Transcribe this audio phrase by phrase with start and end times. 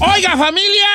[0.00, 0.86] Oiga, familia.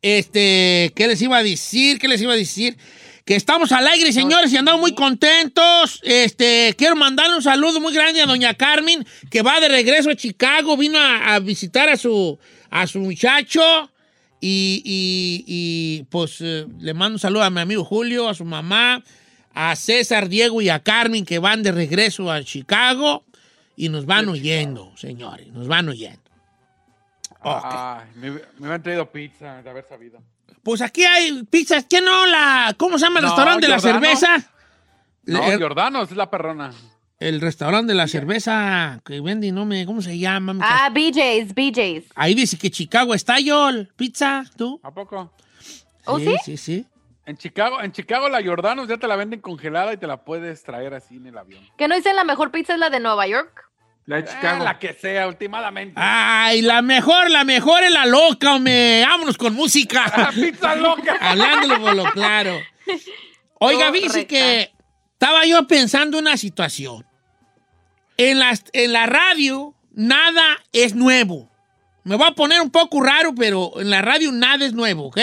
[0.00, 1.98] Este, ¿qué les iba a decir?
[1.98, 2.76] ¿Qué les iba a decir?
[3.24, 6.00] Que estamos al aire, señores, y andamos muy contentos.
[6.02, 10.14] Este, quiero mandarle un saludo muy grande a doña Carmen, que va de regreso a
[10.14, 12.38] Chicago, vino a, a visitar a su,
[12.70, 13.60] a su muchacho.
[14.40, 18.44] Y, y- y, pues eh, le mando un saludo a mi amigo Julio, a su
[18.44, 19.02] mamá,
[19.52, 23.24] a César, Diego y a Carmen, que van de regreso a Chicago.
[23.76, 26.20] Y nos van oyendo, señores, nos van oyendo.
[27.42, 27.64] Ok.
[27.64, 30.20] Ay, me, me hubieran traído pizza de haber sabido.
[30.62, 31.84] Pues aquí hay pizzas.
[31.88, 32.26] ¿Qué no?
[32.26, 34.04] La, ¿Cómo se llama el No, restaurante de la Giordano.
[34.04, 34.50] cerveza?
[35.24, 36.72] No, el, Giordano's es la perrona.
[37.20, 40.56] El restaurante de la cerveza que vende, no me, ¿cómo se llama?
[40.62, 42.04] Ah, BJ's, BJ's.
[42.14, 44.80] Ahí dice que Chicago está yo, pizza, ¿tú?
[44.82, 45.32] ¿A poco?
[46.04, 46.34] ¿Oh, sí?
[46.44, 46.86] Sí, sí.
[47.26, 50.62] En Chicago, en Chicago la Giordano's ya te la venden congelada y te la puedes
[50.62, 51.62] traer así en el avión.
[51.76, 53.64] Que no dicen la mejor pizza es la de Nueva York.
[54.06, 54.64] La de Ah, Chicago.
[54.64, 55.92] la que sea, últimamente.
[55.96, 59.02] Ay, la mejor, la mejor es la loca, hombre.
[59.06, 60.30] Vámonos con música.
[60.34, 61.18] ¡Pizza loca!
[61.20, 62.58] Hablándolo por lo claro.
[63.60, 64.72] Oiga, dice que
[65.12, 67.04] estaba yo pensando una situación.
[68.18, 71.50] En, las, en la radio, nada es nuevo.
[72.04, 75.18] Me voy a poner un poco raro, pero en la radio nada es nuevo, ¿ok?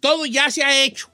[0.00, 1.08] Todo ya se ha hecho.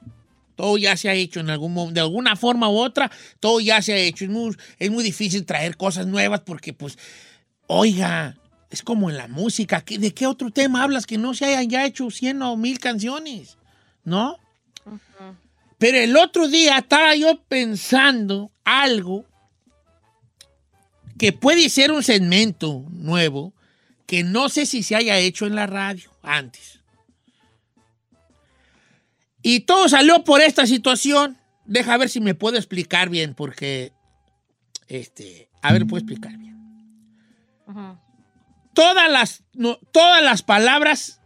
[0.57, 3.11] Todo ya se ha hecho en algún de alguna forma u otra.
[3.41, 4.25] Todo ya se ha hecho.
[4.25, 6.99] Es muy, es muy difícil traer cosas nuevas porque, pues,
[7.67, 8.37] oiga,
[8.71, 9.81] es como en la música.
[9.81, 12.79] ¿qué- ¿De qué otro tema hablas que no se hayan ya hecho 100 o 1000
[12.79, 13.57] canciones?
[14.05, 14.37] ¿No?
[15.79, 19.25] Pero el otro día estaba yo pensando algo
[21.21, 23.53] que puede ser un segmento nuevo
[24.07, 26.81] que no sé si se haya hecho en la radio antes.
[29.43, 31.37] Y todo salió por esta situación.
[31.67, 33.93] Deja ver si me puedo explicar bien, porque,
[34.89, 36.57] este, a ver, puedo explicar bien.
[38.73, 41.21] Todas las, no, todas las palabras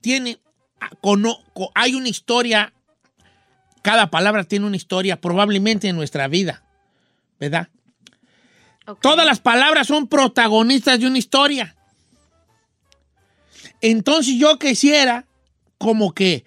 [0.00, 0.38] tienen,
[0.80, 2.72] ah, cono- co- hay una historia,
[3.82, 6.62] cada palabra tiene una historia, probablemente en nuestra vida,
[7.38, 7.68] ¿verdad?
[8.96, 11.74] Todas las palabras son protagonistas de una historia.
[13.80, 15.24] Entonces yo quisiera
[15.78, 16.44] como que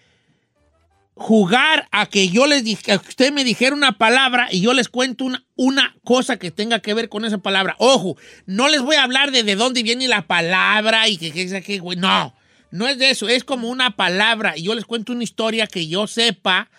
[1.16, 4.90] jugar a que yo les dije, que usted me dijera una palabra y yo les
[4.90, 7.76] cuento una, una cosa que tenga que ver con esa palabra.
[7.78, 11.48] Ojo, no les voy a hablar de de dónde viene la palabra y que, que,
[11.48, 12.34] que- que- güey, no,
[12.72, 15.88] no es de eso, es como una palabra y yo les cuento una historia que
[15.88, 16.70] yo sepa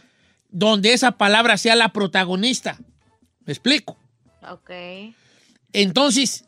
[0.51, 2.79] donde esa palabra sea la protagonista.
[3.45, 3.97] ¿Me explico?
[4.51, 4.71] Ok.
[5.73, 6.45] Entonces,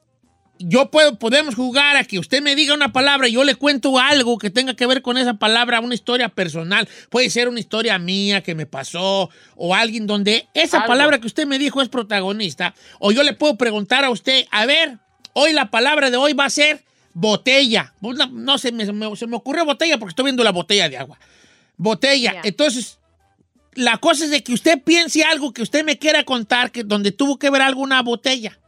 [0.58, 3.98] yo puedo, podemos jugar a que usted me diga una palabra y yo le cuento
[3.98, 6.88] algo que tenga que ver con esa palabra, una historia personal.
[7.10, 10.88] Puede ser una historia mía que me pasó o alguien donde esa Algo.
[10.88, 12.74] palabra que usted me dijo es protagonista.
[13.00, 14.98] O yo le puedo preguntar a usted, a ver,
[15.32, 16.84] hoy la palabra de hoy va a ser
[17.14, 17.92] botella.
[18.00, 21.18] Pues No, se, me, se me- ocurrió botella porque estoy viendo la botella de agua.
[21.76, 22.34] Botella.
[22.34, 22.40] Ya.
[22.44, 22.98] Entonces,
[23.72, 27.10] la cosa es de que usted piense algo que usted me quiera contar, que donde
[27.10, 28.58] tuvo que ver alguna botella.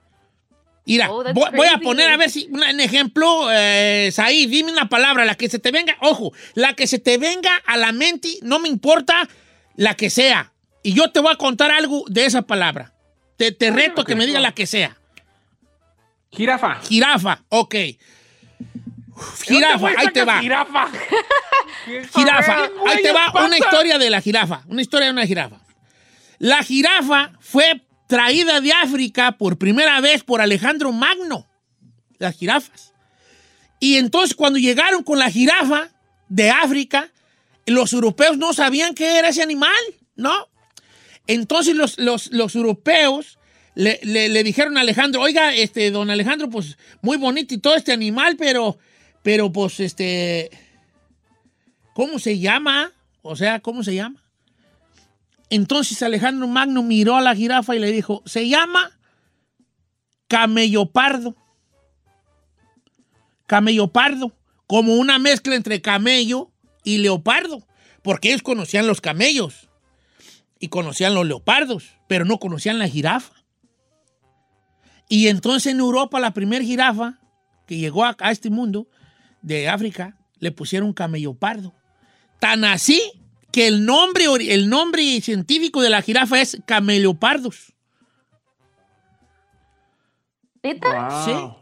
[0.87, 4.71] Mira, Oh, voy, voy a poner a ver si una- un ejemplo, eh, Saí, dime
[4.71, 7.91] una palabra, la que se te venga, ojo, la que se te venga a la
[7.93, 9.29] mente, no me importa
[9.75, 10.53] la que sea.
[10.85, 12.93] Y yo te voy a contar algo de esa palabra.
[13.37, 14.97] Te, te reto que me diga la que sea.
[16.31, 16.77] Jirafa.
[16.89, 17.75] Jirafa, ok.
[19.45, 20.41] Jirafa, ahí te va.
[20.41, 20.89] Jirafa.
[22.15, 24.63] Jirafa, ahí te va una historia de la jirafa.
[24.69, 25.57] Una historia de una jirafa.
[26.39, 31.47] La jirafa fue traída de África por primera vez por Alejandro Magno.
[32.19, 32.93] Las jirafas.
[33.81, 35.91] Y entonces cuando llegaron con la jirafa
[36.29, 37.11] de África,
[37.67, 39.71] los europeos no sabían qué era ese animal,
[40.15, 40.33] ¿no?
[41.27, 43.39] Entonces los, los- los europeos
[43.75, 47.93] le, le- dijeron a Alejandro, oiga, este, don Alejandro, pues muy bonito y todo este
[47.93, 48.79] animal, pero,
[49.23, 50.51] pero pues, este,
[51.93, 52.93] ¿cómo se llama?
[53.23, 54.23] O sea, ¿cómo se llama?
[55.51, 58.99] Entonces Alejandro Magno miró a la jirafa y le dijo, se llama
[60.29, 61.37] camello pardo.
[63.47, 64.33] Camello pardo,
[64.67, 66.51] como una mezcla entre camello
[66.83, 67.65] y leopardo,
[68.03, 69.69] porque ellos conocían los camellos
[70.59, 73.35] y conocían los leopardos, pero no conocían la jirafa.
[75.09, 77.21] Y entonces en Europa la primera jirafa
[77.67, 78.89] que llegó a, a este mundo
[79.43, 81.73] de África le pusieron camello pardo.
[82.41, 83.01] Tan así
[83.57, 87.73] que el nombre, el nombre científico de la jirafa es cameliopardos.
[90.63, 91.09] ¿Neta?
[91.09, 91.57] Wow.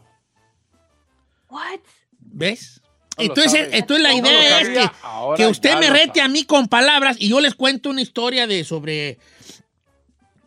[1.50, 1.80] What?
[2.18, 2.80] ¿Ves?
[3.16, 4.90] No Entonces, entonces la No idea es que,
[5.36, 8.64] que usted me rete a mí con palabras y yo les cuento una historia de
[8.64, 9.20] sobre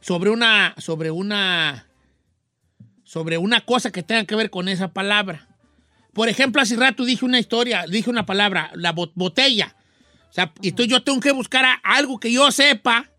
[0.01, 1.87] sobre una sobre una
[3.05, 5.47] sobre una cosa que tenga que ver con esa palabra.
[6.11, 9.76] Por ejemplo, hace rato dije una historia, dije una palabra, la bot- botella.
[10.29, 13.09] O sea, y entonces yo tengo que buscar algo que yo sepa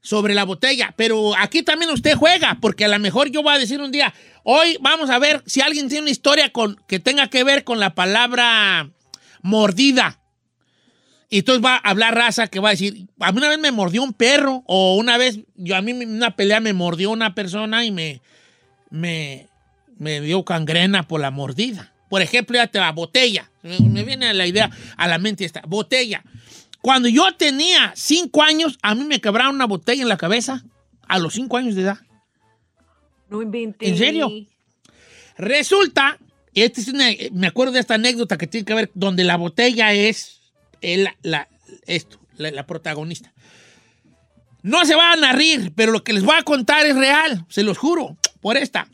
[0.00, 0.94] sobre la botella.
[0.96, 4.14] Pero aquí también usted juega, porque a lo mejor yo voy a decir un día,
[4.42, 7.78] hoy vamos a ver si alguien tiene una historia con, que tenga que ver con
[7.78, 8.90] la palabra
[9.42, 10.20] mordida.
[11.30, 13.70] Y entonces va a hablar raza que va a decir, a mí una vez me
[13.70, 17.84] mordió un perro, o una vez, yo a mí una pelea me mordió una persona
[17.84, 18.22] y me,
[18.88, 19.46] me,
[19.98, 21.92] me dio cangrena por la mordida.
[22.08, 23.50] Por ejemplo, ya te va, botella.
[23.62, 26.22] Me viene a la idea, a la mente esta, botella.
[26.80, 30.64] Cuando yo tenía cinco años, a mí me quebraron una botella en la cabeza,
[31.06, 31.98] a los cinco años de edad.
[33.28, 33.88] No inventes.
[33.88, 34.30] ¿En serio?
[35.36, 36.18] Resulta,
[36.54, 39.92] este es una- me acuerdo de esta anécdota que tiene que ver, donde la botella
[39.92, 40.40] es
[40.80, 41.48] el- la,
[41.86, 43.32] esto, la, la protagonista.
[44.62, 47.62] No se van a rir, pero lo que les voy a contar es real, se
[47.62, 48.88] los juro, por esta.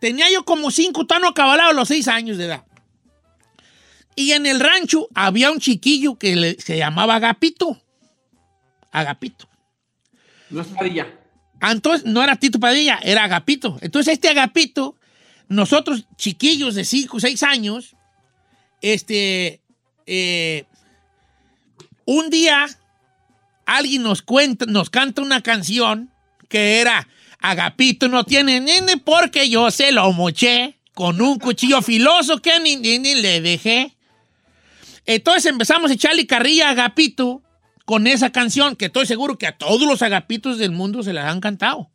[0.00, 2.64] Tenía yo como cinco, tan acabalado a los seis años de edad.
[4.14, 7.80] Y en el rancho había un chiquillo que le- se llamaba Agapito.
[8.90, 9.48] Agapito.
[10.50, 11.06] No es Padilla.
[11.60, 13.76] Ah, Entonces, no era Tito Padilla, era Agapito.
[13.80, 14.96] Entonces, este Agapito,
[15.48, 17.96] nosotros chiquillos de 5 o 6 años,
[18.80, 19.60] este,
[20.06, 20.64] eh,
[22.04, 22.66] un día
[23.66, 26.10] alguien nos cuenta, nos canta una canción
[26.48, 27.06] que era
[27.40, 32.76] Agapito no tiene nene porque yo se lo moché con un cuchillo filoso que ni,
[32.76, 33.94] ni- ni le dejé.
[35.06, 37.42] Entonces empezamos a echarle carrilla a Agapito
[37.84, 41.30] con esa canción que estoy seguro que a todos los agapitos del mundo se las
[41.30, 41.90] han cantado.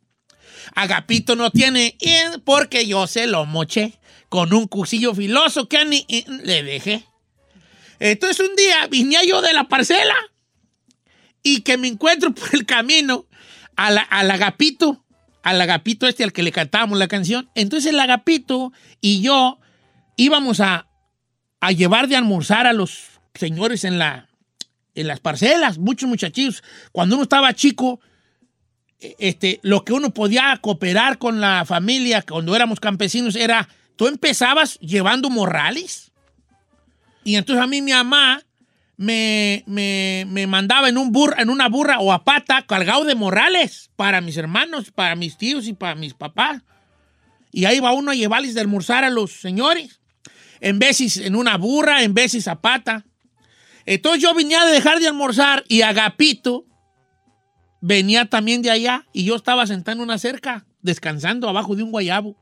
[0.74, 1.96] Agapito no tiene
[2.44, 3.98] porque yo se lo moché
[4.30, 6.06] con un cuchillo filoso que ni
[6.42, 7.04] le dejé.
[8.00, 10.14] Entonces un día vine yo de la parcela
[11.42, 13.26] y que me encuentro por el camino
[13.76, 15.03] a la- al agapito,
[15.44, 17.50] al agapito este al que le cantábamos la canción.
[17.54, 19.60] Entonces el agapito y yo
[20.16, 20.88] íbamos a,
[21.60, 24.30] a llevar de almorzar a los señores en, la,
[24.94, 26.64] en las parcelas, muchos muchachillos.
[26.92, 28.00] Cuando uno estaba chico,
[29.00, 34.06] eh, este, lo que uno podía cooperar con la familia cuando éramos campesinos era, tú
[34.06, 36.10] empezabas llevando morrales.
[37.22, 38.42] Y entonces a mí mi mamá
[38.96, 43.14] me, me- me mandaba en, un burra, en una burra o a pata cargado de
[43.14, 46.62] morrales para mis hermanos, para mis tíos y para mis papás.
[47.52, 50.00] Y ahí va uno a llevarles de almorzar a los señores.
[50.60, 53.04] En veces en una burra, en veces a pata.
[53.86, 56.64] Entonces yo venía de dejar de almorzar y Agapito
[57.80, 61.90] venía también de allá y yo estaba sentado en una cerca, descansando abajo de un
[61.90, 62.34] guayabo.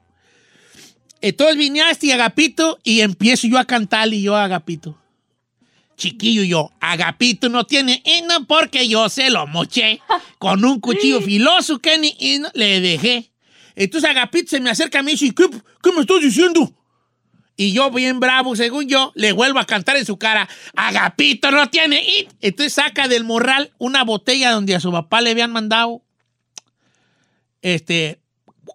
[1.20, 5.01] Entonces vine a este Agapito y empiezo yo a cantarle y yo a Agapito.
[6.02, 10.00] Chiquillo yo, Agapito no tiene hino porque yo se lo moché
[10.38, 13.30] con un cuchillo filoso que ni hino le dejé.
[13.76, 15.48] Entonces Agapito se me acerca a mí y dice, ¿qué,
[15.80, 16.74] qué me estás diciendo?
[17.56, 21.70] Y yo, bien bravo, según yo, le vuelvo a cantar en su cara, Agapito no
[21.70, 22.32] tiene it.
[22.40, 26.02] Entonces saca del morral una botella donde a su papá le habían mandado
[27.60, 28.20] este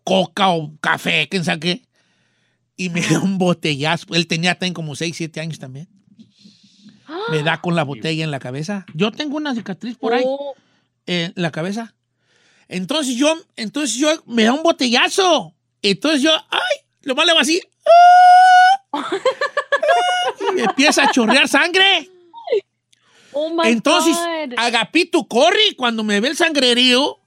[0.06, 1.82] coca o café, quién sabe qué.
[2.78, 4.16] Y me da un botellazo.
[4.16, 5.90] Él tenía también como 6, 7 años también.
[7.32, 8.86] Me da con la botella en la cabeza.
[8.94, 10.56] Yo tengo una cicatriz por ahí Oh,
[11.06, 11.94] en la cabeza.
[12.68, 15.54] Entonces yo, entonces yo, me da un botellazo.
[15.82, 17.62] Entonces yo, ay, lo más le hago así.
[18.94, 19.10] ¡ah!
[20.50, 22.10] Y me empieza a chorrear sangre.
[23.32, 24.54] oh my Entonces, God.
[24.58, 27.18] Agapito corre cuando me ve el sangrerío.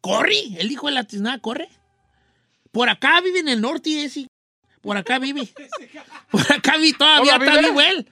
[0.00, 1.68] Corre, el hijo de la tiznada corre.
[2.70, 4.26] Por acá vive en el norte ese.
[4.80, 5.48] por acá vive.
[6.30, 7.60] Por acá vive, todavía está vive.
[7.68, 8.08] vivo él.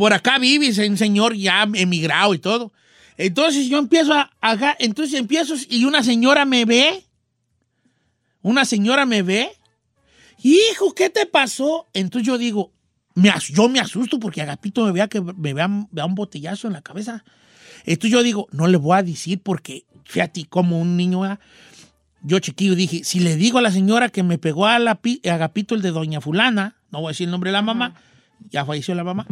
[0.00, 2.72] Por acá vive, es un señor ya emigrado y todo.
[3.18, 7.04] Entonces yo empiezo a, acá, entonces empiezo y una señora me ve.
[8.40, 9.50] Una señora me ve.
[10.42, 11.86] Hijo, ¿qué te pasó?
[11.92, 12.72] Entonces yo digo,
[13.14, 16.66] me as- yo me asusto porque Agapito me vea que me vea, vea un botellazo
[16.66, 17.22] en la cabeza.
[17.84, 21.38] Entonces yo digo, no le voy a decir porque, fíjate, como un niño,
[22.22, 25.20] yo chiquillo dije, si le digo a la señora que me pegó a, la, pi-
[25.28, 27.96] a Agapito el de Doña Fulana, no voy a decir el nombre de la mamá,
[28.50, 29.26] ya falleció la mamá,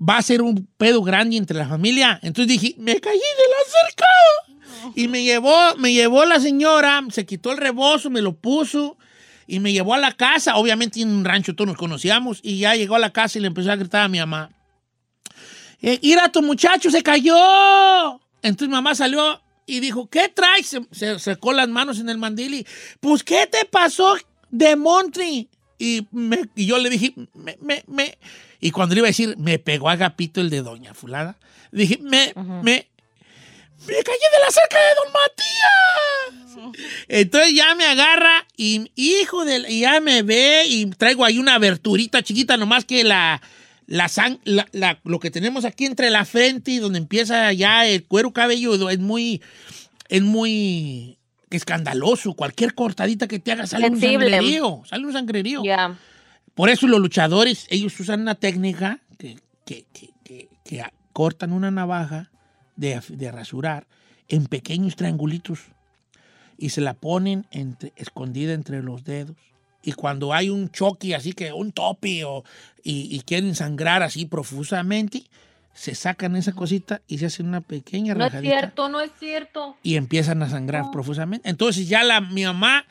[0.00, 2.18] va a ser un pedo grande entre la familia.
[2.22, 4.92] Entonces dije, me caí de la cerca.
[4.94, 8.98] Y me llevó, me llevó la señora, se quitó el rebozo, me lo puso
[9.46, 10.56] y me llevó a la casa.
[10.56, 13.46] Obviamente en un rancho todos nos conocíamos y ya llegó a la casa y le
[13.48, 14.50] empezó a gritar a mi mamá.
[15.80, 18.20] Eh, Mira, tu muchacho se cayó.
[18.42, 20.66] Entonces mamá salió y dijo, ¿qué traes?
[20.66, 22.66] Se, se secó las manos en el mandil y,
[23.00, 24.14] pues, ¿qué te pasó
[24.50, 25.48] de Montri?
[25.78, 28.18] Y, me- y yo le dije, me, me, me-
[28.66, 31.36] y cuando le iba a decir, me pegó Agapito el de Doña Fulana,
[31.70, 32.86] dije, me, me,
[33.86, 36.74] me caí de la cerca de Don Matías.
[37.08, 41.56] Entonces ya me agarra y hijo de, y ya me ve y traigo ahí una
[41.56, 43.42] aberturita chiquita, nomás que la,
[43.86, 47.86] la, sang- la- la- lo que tenemos aquí entre la frente y donde empieza ya
[47.86, 49.42] el cuero cabelludo es muy,
[50.08, 51.18] es muy
[51.50, 52.34] escandaloso.
[52.34, 54.16] Cualquier cortadita que te haga sale Sensible.
[54.16, 55.62] un sangrerío, sale un sangrerío.
[55.64, 55.98] Ya.
[56.54, 59.84] Por eso los luchadores, ellos usan una técnica que, que-
[60.24, 60.48] que-
[61.12, 62.30] cortan una navaja
[62.76, 63.86] de, de rasurar
[64.28, 65.60] en pequeños triangulitos
[66.58, 69.36] y se la ponen entre- escondida entre los dedos.
[69.82, 72.42] Y cuando hay un choque así que un tope o,
[72.82, 75.24] y, y quieren sangrar así profusamente,
[75.72, 79.10] se sacan esa cosita y se hacen una pequeña No es rajadita cierto, no es
[79.20, 79.76] cierto.
[79.82, 81.48] y empiezan a sangrar profusamente.
[81.48, 82.86] Entonces ya la, mi mamá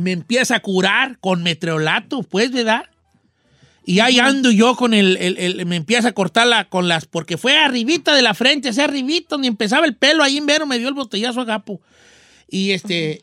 [0.00, 2.84] me empieza a curar con meteorolato, pues, ¿verdad?
[3.84, 7.06] Y ahí ando yo con el, el- el- me empieza a cortar la, con las,
[7.06, 10.66] porque fue arribita de la frente, ese arribito, donde empezaba el pelo, ahí en vero
[10.66, 11.80] me dio el botellazo a Gapo.
[12.48, 13.22] Y este,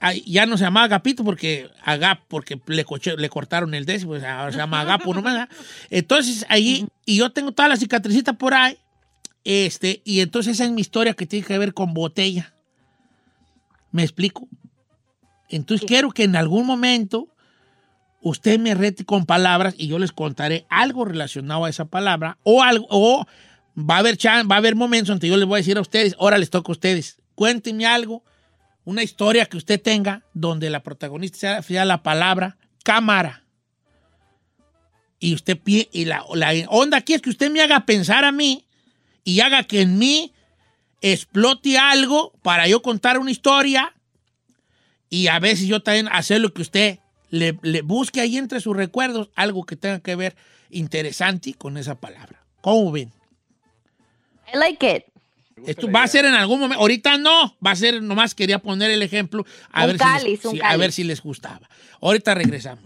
[0.00, 4.10] ay, ya no se llamaba Agapito porque Agap, porque le, coche- le cortaron el décimo,
[4.12, 5.48] pues ahora se llama Agapo nomás.
[5.90, 8.76] Entonces ahí, y yo tengo toda la cicatricita por ahí,
[9.44, 12.52] este, y entonces esa es mi historia que tiene que ver con botella.
[13.90, 14.48] ¿Me explico?
[15.56, 17.28] Entonces quiero que en algún momento
[18.20, 22.62] usted me rete con palabras y yo les contaré algo relacionado a esa palabra o
[22.62, 23.26] algo o
[23.78, 25.80] va a haber chan- va a haber momentos donde yo les voy a decir a
[25.80, 27.18] ustedes, ahora les toca a ustedes.
[27.34, 28.22] Cuéntenme algo,
[28.84, 33.42] una historia que usted tenga donde la protagonista sea, sea la palabra cámara.
[35.18, 38.66] Y usted y la, la onda aquí es que usted me haga pensar a mí
[39.24, 40.32] y haga que en mí
[41.00, 43.94] explote algo para yo contar una historia
[45.12, 48.74] y a veces yo también hacer lo que usted le, le busque ahí entre sus
[48.74, 50.34] recuerdos algo que tenga que ver
[50.70, 52.42] interesante con esa palabra.
[52.62, 53.12] ¿Cómo ven?
[54.54, 55.04] I like it.
[55.66, 58.90] Esto va a ser en algún momento, ahorita no, va a ser, nomás quería poner
[58.90, 61.68] el ejemplo, a, Un ver, cáliz, si un les, a ver si les gustaba.
[62.00, 62.84] Ahorita regresamos.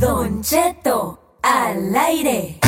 [0.00, 2.63] Don Cheto, al aire.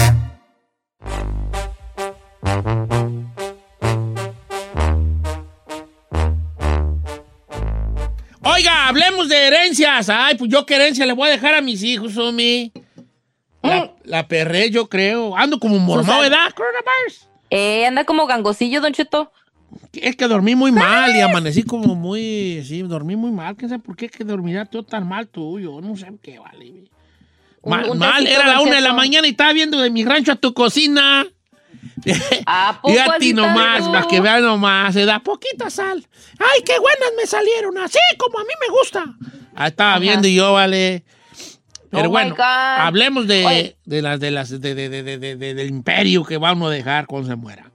[8.43, 10.09] Oiga, hablemos de herencias.
[10.09, 12.73] Ay, pues yo qué herencia le voy a dejar a mis hijos, Omi.
[13.63, 15.37] La, la perré, yo creo.
[15.37, 16.21] Ando como mormado.
[16.21, 16.53] ¿verdad?
[16.55, 17.29] Coronavirus.
[17.51, 19.33] Eh, anda como gangosillo, Don Cheto.
[19.93, 22.63] Es que dormí muy mal y amanecí como muy.
[22.67, 23.57] Sí, dormí muy mal.
[23.57, 25.59] ¿Quién sabe por qué que dormirá todo tan mal tú?
[25.59, 26.85] Yo no sé qué vale.
[27.71, 30.05] Mal, un mal, tecito, era la una de la mañana y estaba viendo de mi
[30.05, 31.27] rancho a tu cocina.
[32.47, 36.07] ¿A poco Y a ti nomás, para que vean nomás, se da poquita sal.
[36.39, 37.77] ¡Ay, qué buenas me salieron!
[37.79, 39.05] Así como a mí me gusta.
[39.55, 40.01] Ahí estaba Ajá.
[40.01, 41.05] viendo yo, vale.
[41.91, 45.55] Pero Oh bueno, hablemos de, de las de las de, de- de- de- de- de-
[45.55, 47.71] del imperio que va uno a dejar cuando se muera.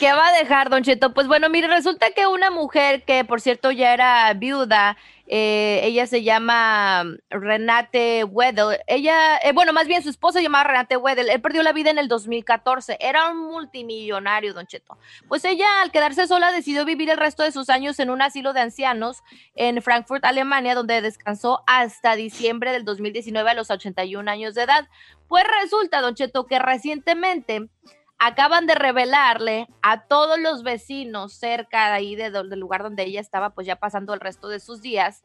[0.00, 1.14] ¿Qué va a dejar, Don Cheto?
[1.14, 4.96] Pues bueno, mire, resulta que una mujer que, por cierto, ya era viuda,
[5.28, 8.80] eh, ella se llama Renate Weddell.
[8.88, 11.30] Ella, eh, bueno, más bien su esposa se llamaba Renate Weddell.
[11.30, 12.96] Él perdió la vida en el 2014.
[12.98, 14.98] Era un multimillonario, Don Cheto.
[15.28, 18.52] Pues ella, al quedarse sola, decidió vivir el resto de sus años en un asilo
[18.52, 19.22] de ancianos
[19.54, 24.88] en Frankfurt, Alemania, donde descansó hasta diciembre del 2019 a los 81 años de edad.
[25.28, 27.68] Pues resulta, Don Cheto, que recientemente
[28.18, 33.20] acaban de revelarle a todos los vecinos cerca de ahí de del lugar donde ella
[33.20, 35.22] estaba, pues ya pasando el resto de sus días,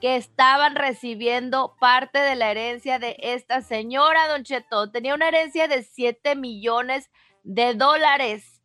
[0.00, 4.90] que estaban recibiendo parte de la herencia de esta señora, Don Cheto.
[4.90, 7.10] Tenía una herencia de 7 millones
[7.42, 8.56] de dólares.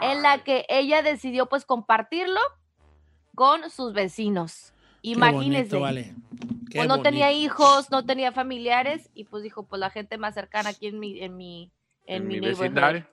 [0.00, 2.40] en la que ella decidió pues compartirlo
[3.36, 4.74] con sus vecinos.
[5.02, 5.76] Qué Imagínense.
[5.76, 6.14] bonito, vale.
[6.70, 10.34] Qué Pues no tenía hijos, no tenía familiares y pues dijo, pues la gente más
[10.34, 11.72] cercana aquí en mi en mi
[12.04, 13.06] en, En mi, mi vecindario.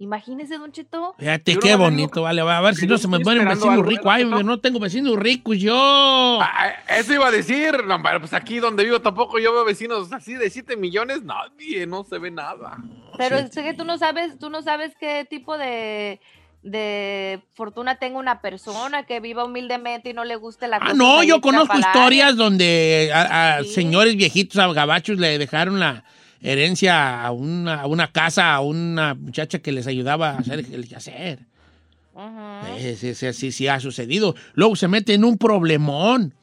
[0.00, 1.14] Imagínese, Don Cheto.
[1.18, 2.40] Fíjate qué bonito, vale.
[2.40, 4.06] A ver si no se me esperando vecinos algo, ricos.
[4.12, 4.42] Ay, ¿no?
[4.42, 6.38] no tengo vecinos ricos yo.
[6.42, 10.12] Ah, eso iba a decir, no, pero pues aquí donde vivo tampoco yo veo vecinos
[10.12, 12.76] así de 7 millones, nadie, no se ve nada.
[13.16, 16.20] Pero es que tú no sabes, tú no sabes qué tipo de,
[16.64, 21.22] de fortuna tenga una persona que viva humildemente y no le guste la Ah, no,
[21.22, 23.68] yo conozco historias donde a, a Sí.
[23.74, 26.02] señores viejitos, a gabachos, le dejaron la
[26.44, 30.86] herencia a una, a una casa, a una muchacha que les ayudaba a hacer el
[30.86, 31.40] quehacer.
[32.14, 32.76] Ujú.
[32.78, 34.36] Eh, Sí, sí, sí, sí ha sucedido.
[34.52, 36.34] Luego se mete en un problemón.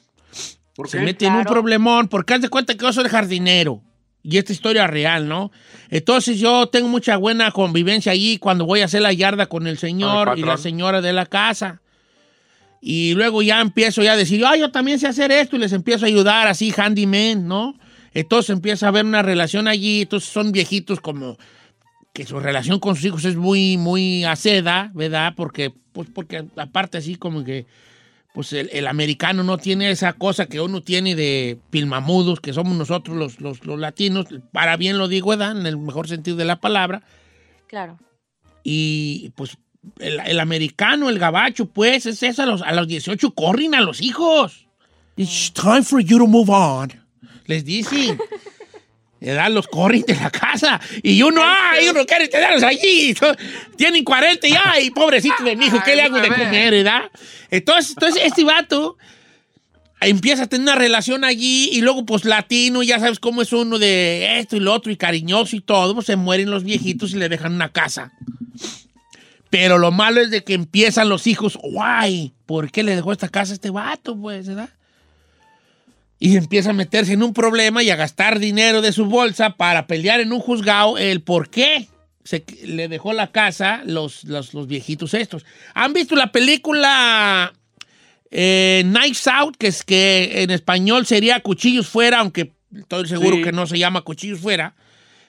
[0.75, 3.81] ¿Por Se mete en un problemón porque haz de cuenta que yo soy jardinero.
[4.23, 5.51] Y esta historia es real, ¿no?
[5.89, 9.77] Entonces yo tengo mucha buena convivencia allí cuando voy a hacer la yarda con el
[9.77, 11.81] señor y la señora de la casa.
[12.81, 15.73] Y luego ya empiezo ya a decir, ah, yo también sé hacer esto y les
[15.73, 17.75] empiezo a ayudar así, handyman, ¿no?
[18.13, 21.37] Entonces empieza a haber una relación allí, entonces son viejitos como
[22.13, 25.33] que su relación con sus hijos es muy, muy aceda, ¿verdad?
[25.35, 27.65] Porque, pues porque aparte así como que
[28.33, 32.77] pues el, el americano no tiene esa cosa que uno tiene de pilmamudos, que somos
[32.77, 35.57] nosotros los, los, los latinos, para bien lo digo, ¿verdad?
[35.57, 37.03] En el mejor sentido de la palabra.
[37.67, 37.97] Claro.
[38.63, 39.57] Y pues
[39.99, 43.81] el, el americano, el gabacho, pues es eso, a los, a los 18 corren a
[43.81, 44.67] los hijos.
[45.17, 47.00] It's time for you to move on.
[47.45, 48.17] Les dicen.
[49.21, 49.51] ¿verdad?
[49.51, 50.81] Los corren de la casa.
[51.03, 51.89] Y uno, ¡ay!
[51.89, 53.15] Uno quiere tenerlos allí.
[53.77, 54.89] Tienen 40 y ¡ay!
[54.89, 57.03] Pobrecito de mi hijo, ¿qué le hago de comer, verdad?
[57.51, 58.97] Entonces, entonces este vato
[60.01, 63.77] empieza a tener una relación allí y luego, pues, latino, ya sabes cómo es uno
[63.77, 67.17] de esto y lo otro y cariñoso y todo, pues se mueren los viejitos y
[67.17, 68.11] le dejan una casa.
[69.51, 73.29] Pero lo malo es de que empiezan los hijos, guay, ¿por qué le dejó esta
[73.29, 74.69] casa a este vato, pues, verdad?
[76.23, 79.87] Y empieza a meterse en un problema y a gastar dinero de su bolsa para
[79.87, 81.87] pelear en un juzgado el por qué
[82.23, 85.47] se, le dejó la casa los, los, los viejitos estos.
[85.73, 87.51] ¿Han visto la película
[88.29, 93.41] eh, Knives Out, que es que en español sería Cuchillos Fuera, aunque estoy seguro Sí.
[93.41, 94.75] que no se llama Cuchillos Fuera?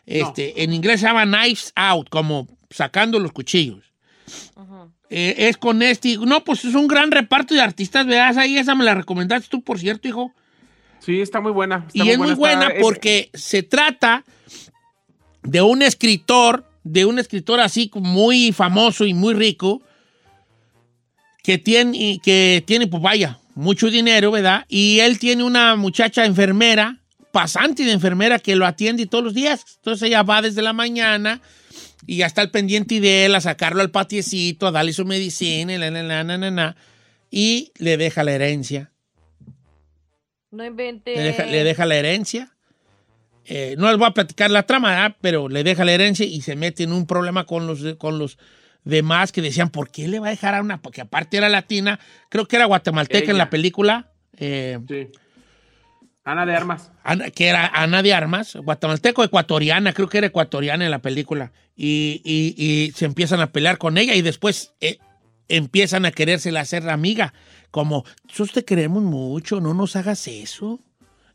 [0.04, 3.94] Este, En inglés se llama Knives Out, como sacando los cuchillos.
[5.08, 6.18] Eh, es con este.
[6.18, 8.36] No, pues es un gran reparto de artistas, ¿verdad?
[8.36, 10.34] Ahí esa me la recomendaste tú, por cierto, hijo.
[11.04, 11.84] Sí, está muy buena.
[11.88, 14.24] está Y es muy buena está- es- porque se trata
[15.42, 19.82] de un escritor, de un escritor así muy famoso y muy rico,
[21.42, 24.64] que tiene, que tiene, pues vaya, mucho dinero, ¿verdad?
[24.68, 26.98] Y él tiene una muchacha enfermera,
[27.32, 29.64] pasante de enfermera, que lo atiende todos los días.
[29.78, 31.40] Entonces ella va desde la mañana
[32.06, 35.74] y ya está al pendiente de él, a sacarlo al patiecito, a darle su medicina,
[35.74, 36.76] y la, la, la, la, la, la,
[37.30, 38.91] y le deja la herencia.
[40.52, 41.16] No invente.
[41.16, 42.50] Le deja, le deja la herencia.
[43.44, 46.54] Eh, no les voy a platicar la trama, pero le deja la herencia y se
[46.54, 48.38] mete en un problema con los, con los
[48.84, 50.80] demás que decían, ¿por qué le va a dejar a una?
[50.80, 55.08] Porque aparte era latina, creo que era guatemalteca en la película, eh, Sí.
[56.24, 56.92] Ana de Armas.
[57.02, 61.50] Ana- que era Ana de Armas, guatemalteco ecuatoriana, creo que era ecuatoriana en la película,
[61.74, 64.98] y, y- y se empiezan a pelear con ella y después eh,
[65.52, 67.34] empiezan a querérsela hacer amiga,
[67.70, 70.80] como, nosotros te queremos mucho, no nos hagas eso,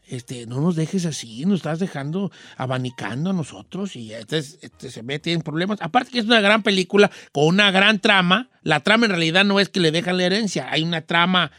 [0.08, 5.34] este, no nos dejes así, nos estás dejando abanicando a nosotros y este, se mete
[5.34, 5.80] en problemas.
[5.82, 9.60] Aparte que es una gran película con una gran trama, la trama en realidad no
[9.60, 11.52] es que le dejan la herencia, hay una trama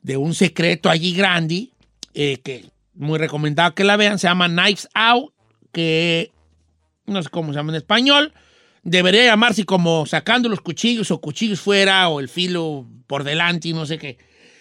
[0.00, 1.70] de un secreto allí grande,
[2.14, 5.34] eh, que muy recomendado que la vean, se llama Knives Out,
[5.72, 6.30] que
[7.04, 8.32] no sé cómo se llama en español,
[8.82, 13.72] debería llamarse como sacando los cuchillos o cuchillos fuera o el filo por delante y
[13.72, 14.18] no sé qué.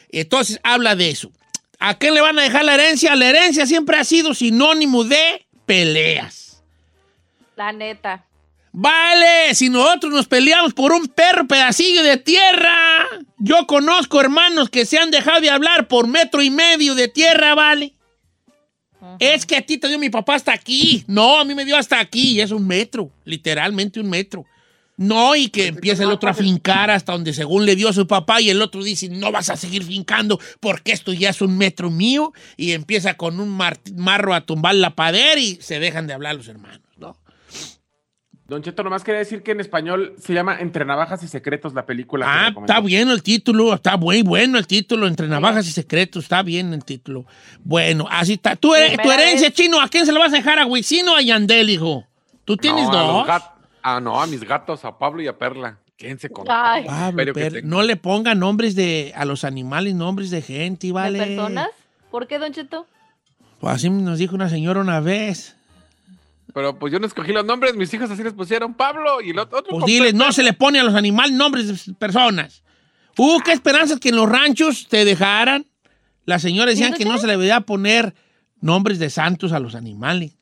[0.10, 1.32] Entonces habla de eso.
[1.80, 3.16] ¿A quién le van a dejar la herencia?
[3.16, 6.64] La herencia siempre ha sido sinónimo de peleas.
[7.56, 8.26] La neta.
[8.74, 13.06] Vale, si nosotros nos peleamos por un perro pedacillo de tierra,
[13.38, 17.54] yo conozco hermanos que se han dejado de hablar por metro y medio de tierra,
[17.54, 17.94] vale.
[19.20, 21.04] Es que a ti te dio mi papá hasta aquí.
[21.08, 24.46] No, a mí me dio hasta aquí y es un metro, literalmente un metro.
[24.98, 28.06] No, y que empieza el otro a fincar hasta donde según le dio a su
[28.06, 31.58] papá y el otro dice, no vas a seguir fincando porque esto ya es un
[31.58, 36.06] metro mío y empieza con un mar- marro a tumbar la pader y se dejan
[36.06, 36.91] de hablar los hermanos, ¿no?
[38.52, 41.86] Don Cheto, nomás quería decir que en español se llama Entre Navajas y Secretos la
[41.86, 42.26] película.
[42.28, 46.44] Ah, está bien el título, está muy bueno el título, Entre Navajas y Secretos, está
[46.44, 47.26] bien el título.
[47.64, 48.58] Bueno, así está.
[48.58, 49.54] ¿Tu, herencia, vez.
[49.54, 50.60] chino, ¿a quién se lo vas a dejar?
[50.60, 52.06] ¿A Wisin o a Yandel, hijo?
[52.44, 53.28] ¿Tú tienes No, a los dos?
[53.28, 53.52] gat-
[53.84, 55.78] Ah, no, a mis gatos, a Pablo y a Perla.
[55.96, 56.84] Quédense con Ay.
[56.86, 57.32] Pablo,
[57.64, 61.20] no le ponga nombres de a los animales, nombres de gente, ¿vale?
[61.20, 61.70] ¿De personas?
[62.12, 62.86] ¿Por qué, Don Cheto?
[63.62, 65.56] Pues así nos dijo una señora una vez.
[66.54, 69.40] Pero pues yo no escogí los nombres, mis hijos así les pusieron Pablo y el
[69.40, 69.60] otro.
[69.60, 72.64] otro Pues diles, no se le pone a los animales nombres de personas.
[73.18, 75.66] Uh, qué esperanzas que en los ranchos te dejaran.
[76.26, 78.14] Las señoras decían ¿Sí, que no se le debía poner
[78.60, 80.38] nombres de santos a los animales.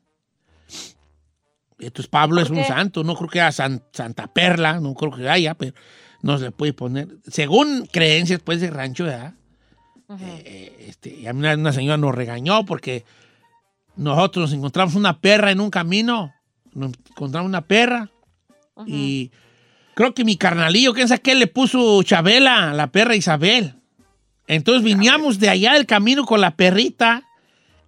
[1.79, 5.11] Entonces Pablo es ¿Por un santo, no creo que haya San- Santa Perla, no creo
[5.15, 5.73] que haya, pero
[6.21, 7.07] no se le puede poner.
[7.27, 9.33] Según creencias, pues, de rancho, ¿verdad?
[10.19, 13.05] Eh, este, y a mí una, una señora nos regañó porque
[13.99, 16.33] nosotros nos encontramos una perra en un camino.
[16.73, 18.09] Nos encontramos una perra
[18.87, 19.29] y
[19.93, 23.75] creo que mi carnalillo, ¿quién sabe qué le puso Chabela a la perra Isabel?
[24.47, 27.27] Entonces viníamos de allá del camino con la perrita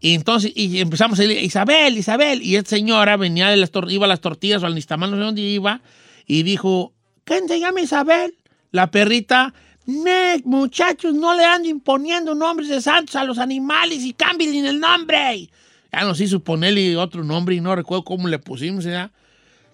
[0.01, 2.41] y entonces y empezamos a decir, Isabel, Isabel.
[2.41, 5.23] Y esta señora venía de las iba a las tortillas o al Nistamal, no sé
[5.23, 5.81] dónde iba,
[6.27, 6.91] y dijo,
[7.23, 8.35] ¿quién se llama Isabel?
[8.71, 9.53] La perrita,
[9.85, 14.77] "Ne, muchachos, no le ando imponiendo nombres de santos a los animales y cambien el
[14.77, 15.49] nombre.
[15.91, 19.11] Ya nos hizo ponerle otro nombre y no recuerdo cómo le pusimos, ¿ya?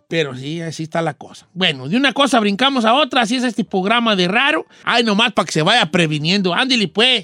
[0.07, 1.47] Pero sí, así está la cosa.
[1.53, 4.65] Bueno, de una cosa brincamos a otra, así es este programa de raro.
[4.83, 6.53] Ay, nomás para que se vaya previniendo.
[6.53, 7.23] Ándale, pues.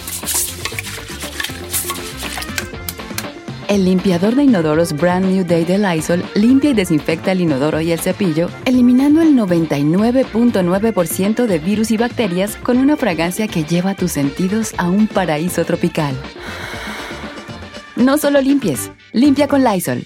[3.71, 7.93] El limpiador de inodoros Brand New Day de Lysol limpia y desinfecta el inodoro y
[7.93, 14.11] el cepillo, eliminando el 99.9% de virus y bacterias con una fragancia que lleva tus
[14.11, 16.13] sentidos a un paraíso tropical.
[17.95, 20.05] No solo limpies, limpia con Lysol.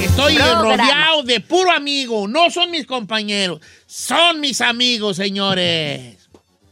[0.00, 0.62] Estoy Programa.
[0.62, 2.26] rodeado de puro amigo.
[2.26, 6.19] No son mis compañeros, son mis amigos, señores.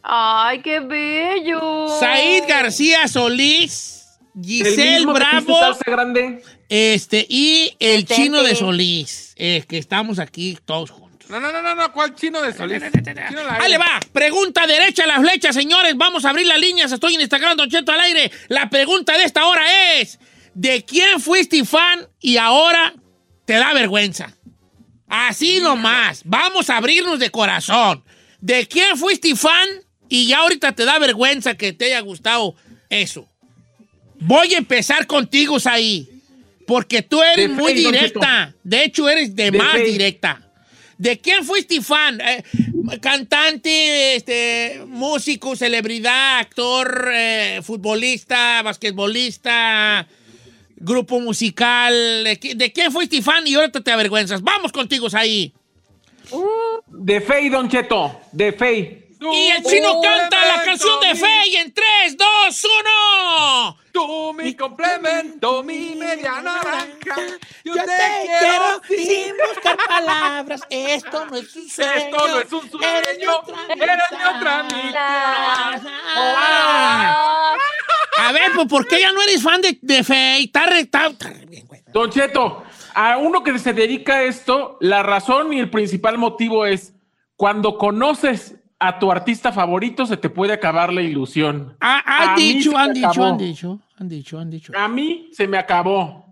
[0.03, 1.89] Ay, qué bello.
[2.01, 4.05] Said García Solís,
[4.37, 6.43] El Giselle Bravo grande.
[6.69, 8.55] este, y el chino de.
[8.55, 9.35] Solís.
[9.37, 11.29] eh, que estamos aquí todos juntos.
[11.29, 12.83] No, no, no, no, no, ¿cuál chino de Solís?
[12.83, 14.01] Ahí le va.
[14.13, 15.95] Pregunta derecha a la flecha, señores.
[15.97, 16.91] Vamos a abrir las líneas.
[16.91, 18.31] Estoy en Instagram, Don Cheto al aire.
[18.49, 20.19] La pregunta de esta hora es:
[20.55, 22.95] ¿de quién fuiste fan y ahora
[23.45, 24.33] te da vergüenza?
[25.09, 26.23] Así nomás.
[26.25, 28.05] Vamos a abrirnos de corazón.
[28.41, 29.69] ¿De quién fuiste fan
[30.09, 32.55] y ya ahorita te da vergüenza que te haya gustado
[32.91, 33.29] eso?
[34.21, 36.09] Voy a empezar contigo, Saí.
[36.67, 38.55] Porque tú eres De muy directa.
[38.63, 40.43] De hecho, eres de, De más directa.
[40.99, 42.21] ¿De quién fuiste fan?
[42.21, 42.43] Eh,
[43.01, 50.07] cantante, este, músico, celebridad, actor, eh, futbolista, basquetbolista,
[50.77, 52.25] grupo musical.
[52.25, 54.43] ¿De, qui- de quién fuiste fan y ahorita te avergüenzas?
[54.43, 55.53] Vamos contigo ahí.
[56.89, 58.21] De Fey, Don Cheto.
[58.33, 59.05] De Fey.
[59.21, 62.65] Y el chino canta la canción de Fe y en 3, 2,
[63.67, 63.79] 1.
[63.93, 67.17] Tú, mi complemento, mi media naranja.
[67.65, 70.61] Yo, Yo te quiero sin buscar palabras.
[70.71, 71.93] Esto no es un sueño.
[71.93, 75.83] Esto no es un sueño, Eres mi otra eres mi otra mitad.
[76.17, 77.55] Ah.
[78.19, 80.41] A ver, pues, ¿por qué ya no eres fan de, de Fe?
[80.43, 81.83] Está re, está- está re bien, güey.
[81.89, 86.67] Don Cheto, a uno que se dedica a esto, la razón y el principal motivo
[86.67, 86.93] es
[87.37, 91.77] cuando conoces a tu artista favorito, se te puede acabar la ilusión.
[91.81, 94.73] Ah, han A mí dicho, han dicho, han dicho, han dicho, han dicho.
[94.77, 96.27] A mí se me acabó.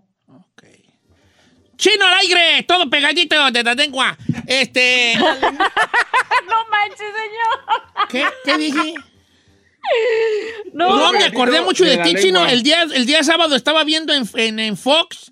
[1.77, 4.17] Chino al aire, todo pegadito de la lengua.
[4.47, 8.07] Este, No manches, señor.
[8.09, 8.93] ¿qué, qué dije?
[10.73, 12.15] No, No, me acordé mucho de ti.
[12.15, 12.45] Chino.
[12.47, 15.31] El día, el día sábado estaba viendo en, en- en Fox,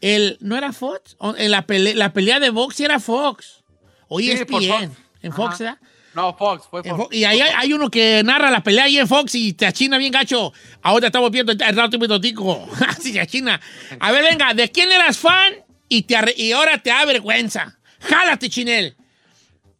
[0.00, 1.16] el, ¿no era Fox?
[1.36, 3.62] En la, pele- la pelea de box sí era Fox.
[4.08, 4.88] Oye, Sí, ESPN.
[4.88, 4.98] Fox.
[5.22, 5.64] En Fox, Ajá.
[5.64, 5.78] ¿verdad?
[6.14, 6.94] No, Fox, fue Fox.
[6.94, 9.66] Fo- Y ahí hay, hay uno que narra la pelea ahí en Fox y te
[9.66, 10.52] achina bien gacho.
[10.82, 12.68] Ahora estamos viendo el rato tico.
[12.88, 13.60] Así se achina.
[13.98, 15.54] A ver, venga, ¿de quién eras fan
[15.88, 17.78] y, te arre- y ahora te da vergüenza?
[18.00, 18.94] Jálate, Chinel.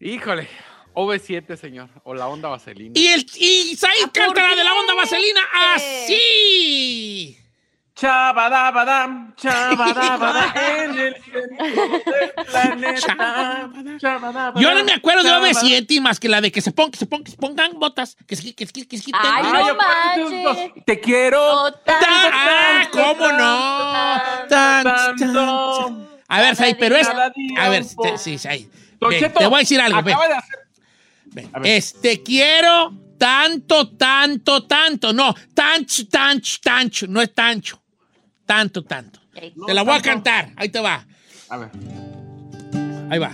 [0.00, 0.48] Híjole,
[0.94, 1.88] OV7, señor.
[2.04, 2.92] O la onda vaselina.
[2.98, 5.40] Y, el, y Said canta la de la onda vaselina
[5.74, 7.36] así.
[7.94, 13.00] Chabadabadam, chabadabadam, en el centro del planeta.
[13.98, 15.66] Chabadabadam, Yo no me acuerdo de chabadabadam.
[15.86, 18.16] OV7 más que la de que se, que se, que se pongan botas.
[18.26, 19.20] Que se, que se, que se quiten.
[19.22, 20.84] Ay, no manches.
[20.86, 24.48] Te quiero Ta- ah, ¿cómo no?
[24.48, 25.84] Tan, tan, tanto.
[25.86, 26.08] tan.
[26.28, 27.06] A ver, Said, pero es.
[27.58, 30.02] A ver, te- sí, Cheto, te voy a decir algo.
[30.02, 30.14] ven.
[30.14, 30.58] Acaba de hacer.
[31.26, 31.50] Ven.
[31.52, 31.72] A ver.
[31.76, 35.12] Es, te quiero tanto, tanto, tanto.
[35.12, 37.06] No, tancho, tancho, tancho.
[37.06, 37.81] No es tancho.
[38.46, 39.20] Tanto, tanto.
[39.66, 40.52] Te la voy a cantar.
[40.56, 41.04] Ahí te va.
[41.48, 41.70] A ver.
[43.10, 43.32] Ahí va.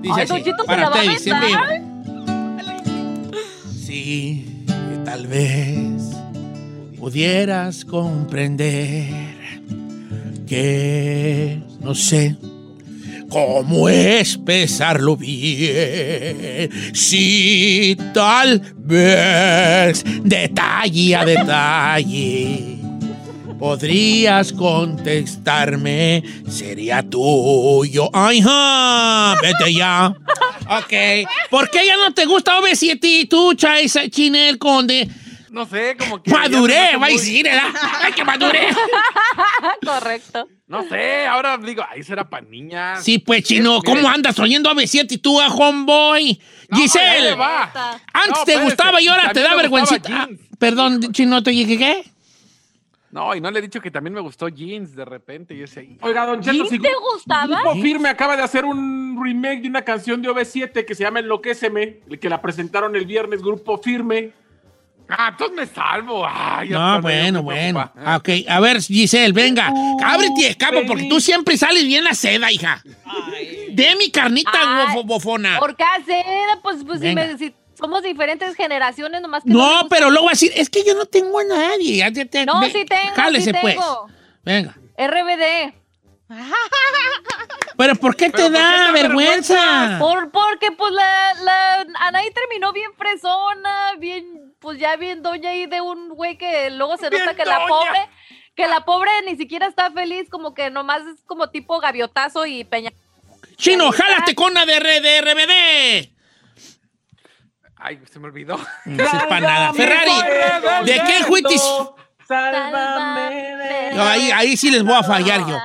[0.00, 1.60] Dice Ay, así, ¿me para ustedes, en vivo.
[3.78, 6.16] Sí, que tal vez
[6.98, 9.08] pudieras comprender
[10.46, 12.36] que no sé
[13.28, 16.70] cómo expresarlo bien.
[16.94, 22.79] Si tal vez detalle a detalle
[23.60, 28.08] podrías contestarme, sería tuyo.
[28.14, 30.14] Ay, ja, vete ya.
[30.66, 31.28] Ok.
[31.50, 35.08] ¿Por qué ya no te gusta OV7 y tú, Chay, Chinel Conde?
[35.50, 36.30] No sé, como que.
[36.30, 37.68] Maduré, va a decir, ¿verdad?
[38.02, 38.68] ¡Ay, que maduré!
[39.84, 40.48] Correcto.
[40.66, 43.04] No sé, ahora digo, ahí será para niñas.
[43.04, 46.40] Sí, pues, chino, ¿cómo andas oyendo OV7 y tú a Homeboy?
[46.68, 47.70] no, Giselle, le va.
[48.12, 50.08] antes No, te gustaba y ahora te da vergüencita.
[50.10, 52.04] Ah, perdón, chino, te dije qué?
[53.12, 55.54] No, y no le he dicho que también me gustó jeans de repente.
[55.54, 57.60] Y ese, Oiga, Don Cheto, ¿Jeans si te gustaba?
[57.62, 61.18] Grupo Firme acaba de hacer un remake de una canción de OV7 que se llama
[61.18, 64.30] Enloquéceme, que la presentaron el viernes, Grupo Firme.
[65.12, 66.24] Ah, entonces me salvo.
[66.24, 67.92] Ay, No, bueno, bueno.
[67.96, 69.72] Ah, Ok, a ver, Giselle, venga.
[69.72, 70.86] Uh, Ábrete y escapa baby.
[70.86, 72.80] porque tú siempre sales bien la seda, hija.
[73.72, 75.58] De mi carnita Ay, bofo- bofona.
[75.58, 76.24] ¿Por qué hacer?
[76.62, 77.26] Pues, pues si, Venga.
[77.26, 80.84] me, si somos diferentes generaciones, nomás que No, pero luego va a decir, es que
[80.84, 81.96] yo no tengo a nadie.
[81.96, 83.74] Ya te- te- No, ve- sí tengo, Jálese, sí pues.
[83.74, 84.06] tengo.
[84.44, 84.76] Venga.
[84.96, 85.74] RBD.
[87.76, 89.96] Pero ¿por qué te ¿Pero por qué da vergüenza?
[89.98, 95.66] Por, porque pues la, la Anaí terminó bien fresona, bien, pues ya bien doña ahí
[95.66, 98.08] de un güey que luego se Bien nota que la pobre,
[98.54, 102.64] que la pobre ni siquiera está feliz, como que nomás es como tipo gaviotazo y
[102.64, 102.90] peña.
[103.56, 106.19] Chino, jálate con R- de RBD.
[107.82, 108.58] Ay, se me olvidó.
[108.84, 109.72] No es para nada.
[109.72, 110.12] Ferrari,
[110.84, 111.62] ¿de qué juitis?
[112.28, 115.58] Sálvame de- No, ahí, ahí sí les voy a fallar yo.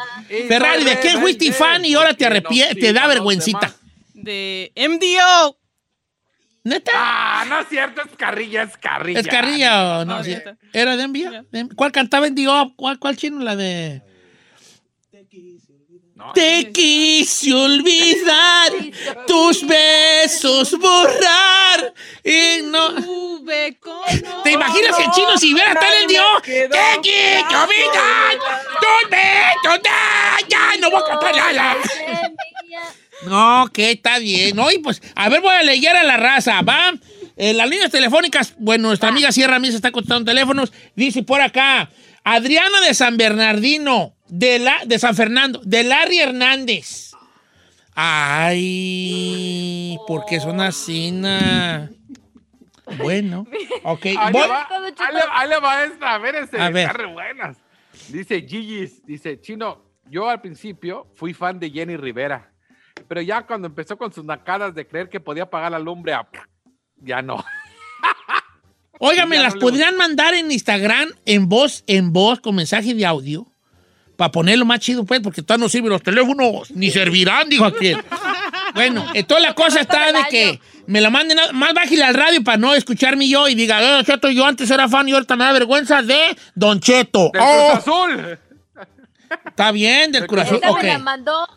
[0.48, 3.72] Ferrari, ¿de qué fuiste fan y ahora te arrepientes, te da vergüencita?
[4.14, 5.58] De MDO.
[6.64, 6.92] ¿Neta?
[6.96, 9.20] Ah, no es cierto, es carrilla, es carrilla.
[9.20, 10.20] ¿Es carrilla no?
[10.20, 10.22] No.
[10.74, 11.32] ¿Era de envío?
[11.76, 12.74] ¿Cuál cantaba Dio?
[12.76, 13.40] ¿Cuál, ¿Cuál chino?
[13.42, 14.02] La de...
[16.26, 18.72] No, Te quise olvidar,
[19.28, 22.96] tus besos borrar y no...
[24.44, 26.24] ¿Te imaginas que el chino si hubiera en el Dio?
[26.44, 28.38] Te quise olvidar,
[28.82, 31.78] tus besos, ya, ya, no voy a cantar nada.
[33.26, 34.56] No, que está bien.
[34.56, 36.94] No, y pues, a ver, voy a leer a la raza, ¿va?
[37.38, 40.72] En las líneas telefónicas, bueno, nuestra amiga Sierra Misa está contestando teléfonos.
[40.96, 41.90] Dice por acá,
[42.26, 47.12] Adriana de San Bernardino, de, la, de San Fernando, de Larry Hernández.
[48.56, 51.90] Ay, porque son así, na?
[52.98, 53.46] Bueno,
[53.84, 54.06] ok.
[54.18, 56.88] Ahí le va, ahí le- ahí le va esta, a ver ese, A ver.
[56.88, 57.58] está re buenas.
[58.10, 62.52] Dice Gigi's, dice, Chino, yo al principio fui fan de Jenny Rivera,
[63.08, 66.28] pero ya cuando empezó con sus nacadas de creer que podía pagar la lumbre, a-
[66.98, 67.44] ya no.
[69.00, 73.06] Oigan, ¿me las no podrían mandar en Instagram en voz, en voz, con mensaje de
[73.06, 73.46] audio?
[74.16, 78.02] Para ponerlo más chido, pues, porque todavía no sirven los teléfonos, ni servirán, dijo aquel.
[78.74, 82.42] Bueno, entonces la cosa está de que me la manden, a- más bájale al radio
[82.44, 85.36] para no escucharme yo y diga, eh, Don Cheto, yo antes era fan y ahorita
[85.36, 87.30] me da vergüenza de Don Cheto.
[87.34, 88.40] ¡Del Oh, Cruz Azul!
[89.48, 90.56] está bien, del corazón.
[90.56, 90.82] Esta Ok.
[90.84, 91.48] me la mandó,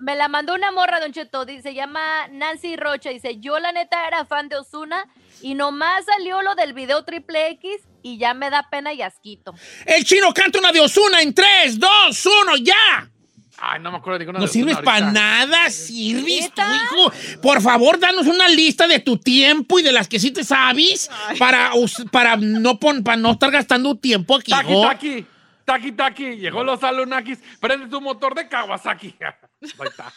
[0.00, 2.00] me la mandó una morra, Don Cheto, dice, se llama
[2.32, 5.04] Nancy Rocha, dice, yo la neta era fan de Osuna
[5.42, 7.70] y nomás salió lo del video triple X
[8.02, 9.54] y ya me da pena y asquito.
[9.84, 13.10] El chino canta una de Osuna en 3, 2, 1, ya.
[13.58, 17.10] Ay, no me acuerdo de ninguna No de sirves para nada, sirves hijo.
[17.40, 21.10] Por favor, danos una lista de tu tiempo y de las que sí te sabes
[21.38, 21.70] para,
[22.12, 24.50] para, no, pon- para no estar gastando tiempo aquí.
[24.52, 24.82] Taki, hijo.
[24.82, 25.26] taki,
[25.64, 26.24] taki, taki.
[26.36, 27.38] Llegó los Alunakis.
[27.58, 29.14] Prende tu motor de Kawasaki.
[29.20, 30.12] Ahí está.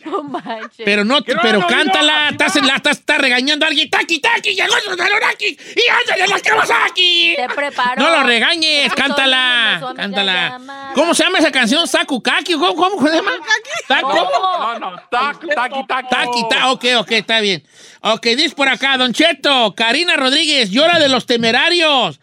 [0.04, 0.84] No manches.
[0.84, 3.90] Pero no, pero no, cántala, no, estás, en la, estás, estás regañando a alguien.
[3.90, 4.54] ¡Taki, taki!
[4.54, 5.46] ¡Llegó el Salonaki!
[5.46, 7.34] ¡Y ándale la Kawasaki!
[7.36, 8.02] Te preparo.
[8.02, 10.92] No lo regañes, cántala, cántala.
[10.94, 11.86] ¿Cómo se llama esa canción?
[11.86, 12.54] ¿Sakukaki?
[12.54, 13.32] ¿Cómo, cómo se llama?
[13.86, 14.14] ¿Taco?
[14.14, 16.08] No, no, taki, taki, taki.
[16.08, 17.62] Taki, ta, ok, ok, está bien.
[18.00, 22.20] Ok, dice por acá, Don Cheto, Karina Rodríguez, llora de los temerarios.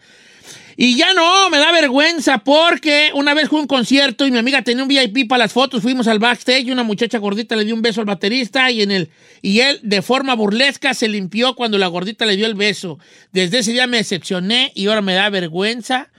[0.80, 4.62] Y ya no, me da vergüenza porque una vez fue un concierto y mi amiga
[4.62, 7.74] tenía un VIP para las fotos, fuimos al backstage y una muchacha gordita le dio
[7.74, 9.10] un beso al baterista y, en el,
[9.42, 13.00] y él de forma burlesca se limpió cuando la gordita le dio el beso.
[13.32, 16.10] Desde ese día me decepcioné y ahora me da vergüenza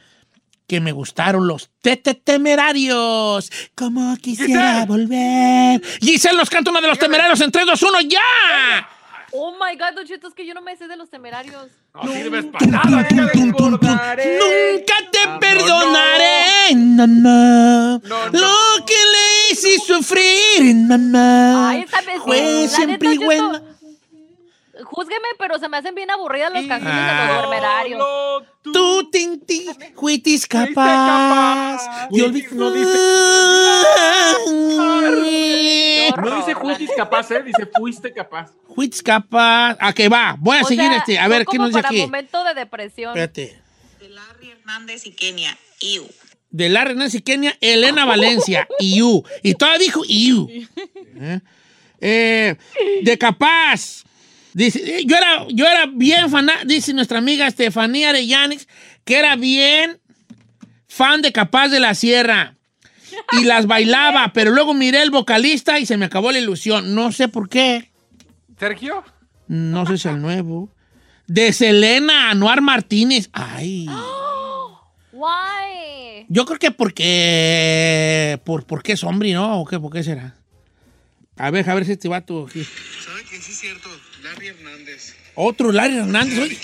[0.68, 3.50] que me gustaron los tete temerarios.
[3.76, 5.82] Como quisiera volver.
[6.02, 8.20] Giselle nos canta una de los temerarios en 3, 2, 1, ¡ya!
[9.32, 11.68] Oh my God, Don Cheto, es que yo no me sé de los temerarios.
[11.94, 13.08] No sirves para nada.
[14.40, 18.00] Nunca te perdonaré, mamá.
[18.04, 18.40] No, no.
[18.40, 21.70] Lo que le hice sufrir, mamá.
[21.72, 23.64] Ay, esa me- Fue siempre igual.
[24.84, 27.32] Júzgueme, pero se me hacen bien aburridas las canciones de Ah.
[27.34, 28.00] los temerarios.
[28.00, 28.72] Solo tú.
[28.72, 29.66] Tú, Tinti,
[29.96, 32.10] fuitis capaz capaz.
[32.12, 32.50] no dice-.
[36.18, 37.44] No dice fuiste capaz, ¿eh?
[37.44, 38.52] Dice fuiste capaz.
[38.76, 39.78] Fuitis capaz.
[39.80, 41.20] A que va, voy a O seguir sea, este.
[41.20, 42.02] A ver, ¿qué nos dice para aquí?
[42.02, 43.10] momento de depresión.
[43.18, 43.62] Espérate.
[44.00, 45.58] de Larry Hernández y Kenia.
[45.82, 46.06] Iu.
[46.52, 49.24] de la Nancy Kenia, Elena Valencia, IU.
[49.44, 50.48] Y todavía dijo IU.
[51.22, 51.40] ¿Eh?
[52.02, 52.56] Eh,
[53.04, 54.04] de Capaz.
[54.54, 58.68] Dice, eh, yo era, yo era bien fan, dice nuestra amiga Estefanía Arellanes,
[59.06, 60.00] que era bien
[60.88, 62.56] fan de Capaz de la Sierra.
[63.34, 66.96] Y las bailaba, pero luego miré el vocalista y se me acabó la ilusión.
[66.96, 67.92] No sé por qué.
[68.58, 69.04] Sergio.
[69.48, 70.70] No sé si el nuevo.
[71.28, 73.30] De Selena Anuar Martínez.
[73.34, 73.88] Ay.
[75.12, 76.26] Why?
[76.28, 78.40] Yo creo que porque.
[78.46, 79.62] Por, porque es hombre, ¿no?
[79.62, 79.80] ¿O qué?
[79.80, 80.36] ¿Por qué será?
[81.36, 82.64] A ver, a ver si este vato aquí.
[82.64, 83.90] ¿Sabe que sí es cierto?
[84.24, 85.16] Larry Hernández.
[85.36, 86.60] Otro Larry Hernández.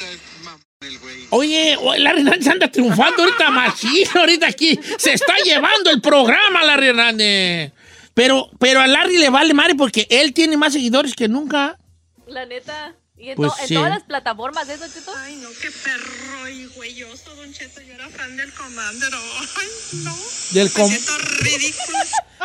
[1.32, 4.80] Oye, oye, Larry Hernández anda triunfando ahorita machín, ahorita aquí.
[4.98, 7.72] Se está llevando el programa, Larry Hernández.
[8.14, 11.78] Pero, pero a Larry le vale madre porque él tiene más seguidores que nunca.
[12.28, 12.96] La neta.
[13.18, 13.74] Y en, Pues to- en sí.
[13.76, 15.14] todas las plataformas, ¿eso, Cheto?
[15.18, 17.80] Ay, no, qué perro y güeyoso, Don Cheto.
[17.82, 19.10] Yo era fan del Commander.
[19.14, 19.68] Ay,
[20.04, 20.18] no.
[20.52, 21.98] Del com- Me siento ridículo.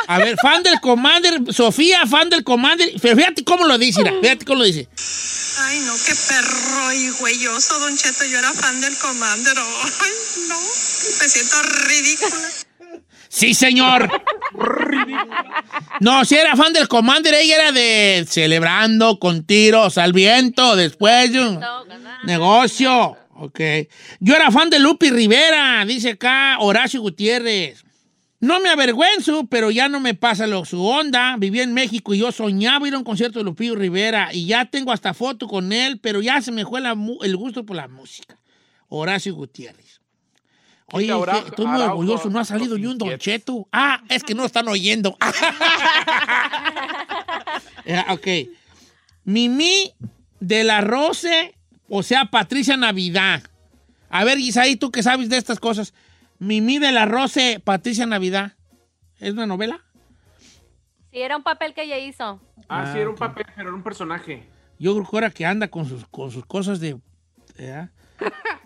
[0.06, 2.92] A ver, fan del Commander, Sofía, fan del Commander.
[3.02, 4.88] Pero fíjate cómo lo dice, mira, fíjate cómo lo dice.
[5.58, 8.24] Ay, no, qué perro y güeyoso, Don Cheto.
[8.26, 9.58] Yo era fan del Commander.
[9.58, 10.10] Ay,
[10.48, 10.60] no.
[10.60, 12.48] Me siento ridícula.
[13.32, 14.10] Sí, señor.
[16.00, 21.32] No, si era fan del Commander, ella era de celebrando con tiros al viento después
[21.32, 21.60] de un
[22.24, 23.16] negocio.
[23.34, 23.60] Ok.
[24.18, 27.84] Yo era fan de Lupi Rivera, dice acá Horacio Gutiérrez.
[28.40, 31.36] No me avergüenzo, pero ya no me pasa lo, su onda.
[31.38, 34.64] Viví en México y yo soñaba ir a un concierto de Lupillo Rivera y ya
[34.64, 37.86] tengo hasta foto con él, pero ya se me fue la el gusto por la
[37.86, 38.36] música.
[38.88, 39.99] Horacio Gutiérrez.
[40.92, 41.12] Oye,
[41.46, 43.24] estoy muy Araujo, orgulloso, no ha salido ni un Don Inquietos.
[43.24, 43.68] Cheto.
[43.72, 45.16] Ah, es que no están oyendo.
[47.86, 48.26] Eh, ok.
[49.24, 49.92] Mimi
[50.38, 51.54] de la Rose,
[51.88, 53.42] o sea, Patricia Navidad.
[54.10, 55.94] A ver, Isaí, tú que sabes de estas cosas.
[56.38, 58.52] Mimi de la Rose, Patricia Navidad.
[59.18, 59.80] ¿Es una novela?
[61.10, 62.40] Sí, era un papel que ella hizo.
[62.68, 64.46] Ah, sí, era un papel, pero era un personaje.
[64.78, 66.98] Yo creo que ahora que anda con sus, con sus cosas de...
[67.58, 67.88] ¿eh?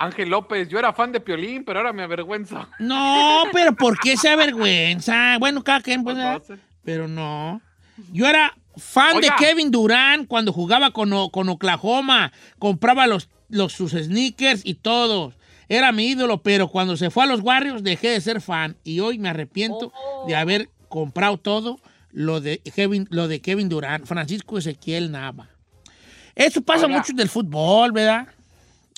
[0.00, 0.68] Ángel López.
[0.68, 2.66] Yo era fan de Piolín, pero ahora me avergüenzo.
[2.80, 5.38] No, pero ¿por qué se avergüenza?
[5.38, 6.40] Bueno, cada quien, pues, ¿eh?
[6.46, 6.54] sé.
[6.82, 7.60] pero no.
[8.12, 9.36] Yo era fan Oiga.
[9.38, 12.32] de Kevin Durant cuando jugaba con, con Oklahoma.
[12.58, 15.34] Compraba los, los, sus sneakers y todos.
[15.68, 19.00] Era mi ídolo, pero cuando se fue a los Warriors dejé de ser fan y
[19.00, 20.24] hoy me arrepiento Oh.
[20.26, 21.78] de haber comprado todo
[22.10, 25.48] lo de Kevin, lo de Kevin Durant, Francisco Ezequiel Nava.
[26.34, 26.98] Eso pasa Oiga.
[26.98, 28.26] mucho del fútbol, ¿verdad?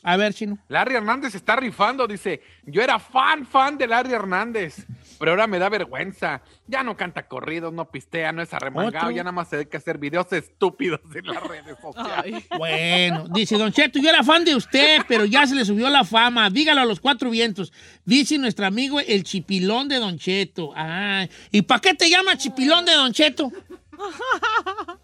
[0.05, 0.59] A ver, Chino.
[0.69, 4.85] Larry Hernández está rifando, dice, yo era fan, fan de Larry Hernández,
[5.19, 6.43] pero ahora me da vergüenza.
[6.67, 9.17] Ya no canta corridos, no pistea, no es arremangado, Otro.
[9.17, 12.45] ya nada más se dedica a hacer videos estúpidos en las redes sociales.
[12.59, 16.03] Bueno, dice Don Cheto, yo era fan de usted, pero ya se le subió la
[16.05, 16.51] fama.
[16.51, 17.73] Dígalo a los cuatro vientos.
[18.05, 20.73] Dice nuestro amigo el chipilón de Don Cheto.
[20.75, 23.53] Ay, ¿y para qué te llama chipilón de Don Cheto?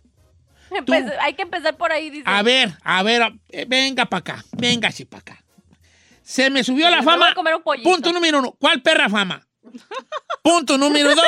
[0.87, 2.25] Pues, hay que empezar por ahí, dice.
[2.27, 5.45] A ver, a ver, eh, venga para acá, venga así para acá.
[6.23, 7.31] Se me subió la Me voy fama.
[7.31, 7.89] a comer un pollito.
[7.89, 8.53] Punto número uno.
[8.59, 9.47] ¿Cuál perra fama?
[10.43, 11.25] Punto número dos.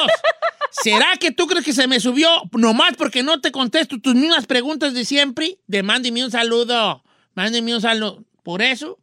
[0.71, 4.47] ¿Será que tú crees que se me subió nomás porque no te contesto tus mismas
[4.47, 5.59] preguntas de siempre?
[5.67, 7.03] De mándeme un saludo.
[7.35, 8.25] Mándeme un saludo.
[8.43, 8.99] Por eso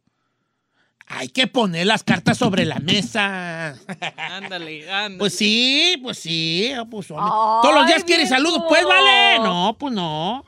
[1.08, 3.74] hay que poner las cartas sobre la mesa.
[4.16, 5.18] Ándale, ándale.
[5.18, 6.72] Pues sí, pues sí.
[6.90, 7.24] Pues, hombre.
[7.26, 9.38] Ay, Todos los días quieres saludos, pues vale.
[9.38, 10.44] No, pues no.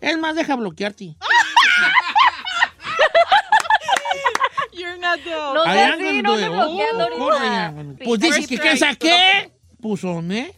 [0.00, 1.16] Es más, deja bloquearte.
[4.72, 5.30] You're not the...
[5.30, 7.66] No andan así, no me bloqueando oh, ya.
[7.68, 8.04] ahorita.
[8.04, 9.50] Pues dices que ¿qué saqué?
[9.80, 10.52] Pues hombre.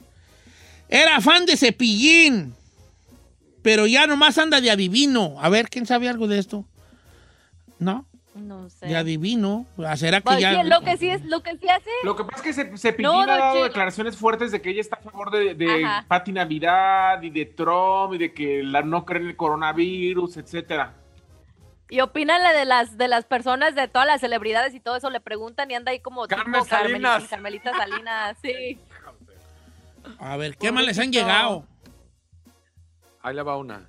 [0.88, 2.54] Era fan de Cepillín.
[3.62, 5.36] Pero ya nomás anda de adivino.
[5.40, 6.64] A ver, ¿quién sabe algo de esto?
[7.78, 8.06] ¿No?
[8.34, 8.86] No sé.
[8.86, 9.64] De adivino.
[9.78, 10.62] Ah, ¿Será que Pues, ya...?
[10.64, 11.88] lo que sí es, lo que sí hace.
[12.02, 14.80] Lo que pasa es que se, Cepillín No, ha dado declaraciones fuertes de que ella
[14.80, 15.86] está a favor de, de.
[16.08, 20.94] Pati Navidad y de Trump y de que la, no cree en el coronavirus, etcétera.
[21.88, 25.10] Y opina la de las de las personas, de todas las celebridades y todo eso,
[25.10, 27.28] le preguntan y anda ahí como Carmen tipo Carmelita, Salinas.
[27.30, 28.78] Carmelita Salinas, sí.
[30.18, 31.66] A ver, ¿qué más les han llegado?
[33.22, 33.88] Ahí le va una.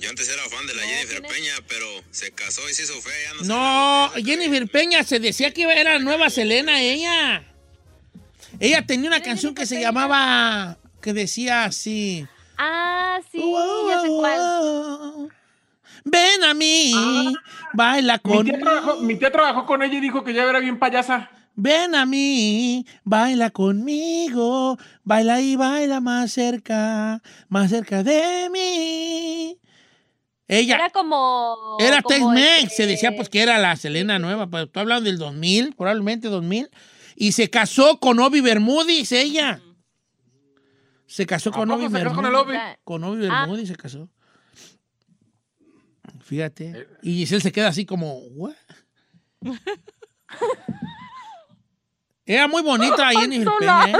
[0.00, 3.12] Yo antes era fan de la Jennifer Peña, pero se casó y se hizo fea.
[3.32, 7.44] Ya no, No, Jennifer Peña se decía que era la nueva Selena, ella.
[8.60, 10.78] Ella tenía una canción que se llamaba...
[11.00, 12.26] Que decía así...
[12.56, 13.38] Ah, sí,
[13.88, 15.28] ya sé cuál.
[16.04, 17.34] Ven a mí,
[17.72, 20.60] baila Mi con tía, trabajó, mi tía trabajó con ella y dijo que ya era
[20.60, 21.30] bien payasa.
[21.56, 29.58] Ven a mí, baila conmigo, baila y baila más cerca, más cerca de mí.
[30.46, 31.76] Ella Era como.
[31.80, 35.16] era Tex-Mex, este- se decía pues que era la Selena nueva, pero tú hablando del
[35.18, 36.68] 2000, probablemente 2000,
[37.16, 39.60] y se casó con Obi Bermudis, ella.
[41.06, 42.58] Se casó con Obi casó con el Bermudis.
[42.60, 42.76] Obi?
[42.84, 43.40] Con Obi Ah.
[43.40, 44.10] Bermudis se casó.
[46.22, 46.88] Fíjate.
[47.02, 48.54] Y Giselle se queda así como, ¿what?
[52.26, 53.94] Era muy bonita Jennifer Peña, ¿eh?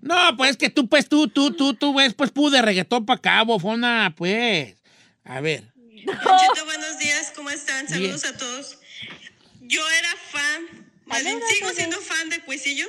[0.00, 3.18] No, pues que tú, pues tú, tú, tú, tú ves, pues pu de reggaetón para
[3.18, 4.76] acá, bofona, pues.
[5.24, 5.72] A ver.
[6.24, 7.88] Don Cheto, buenos días, ¿cómo están?
[7.88, 8.78] Saludos a todos.
[9.62, 12.88] Yo era fan, más bien sigo siendo fan de cuisillos,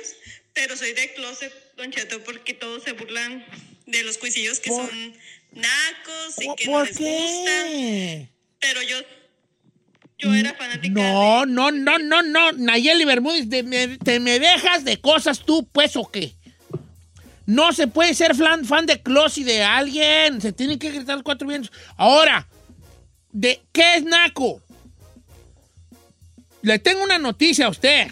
[0.54, 3.44] pero soy de closet, Don Cheto, porque todos se burlan
[3.86, 5.12] de los cuisillos que ¿Por- son
[5.52, 7.66] nacos y que no ¿Por les gustan.
[7.68, 8.28] qué?
[8.60, 8.96] Pero yo,
[10.18, 10.88] yo era fanática.
[10.94, 12.52] No, no, no, no, no.
[12.52, 16.34] Nayeli Bermúdez, de- me- ¿te me dejas de cosas tú, pues, o qué?
[17.46, 20.40] No se puede ser fan, fan de Close y de alguien.
[20.40, 21.72] Se tienen que gritar los cuatro vientos.
[21.96, 22.46] Ahora,
[23.32, 24.60] ¿de qué es Naco?
[26.62, 28.10] Le tengo una noticia a usted.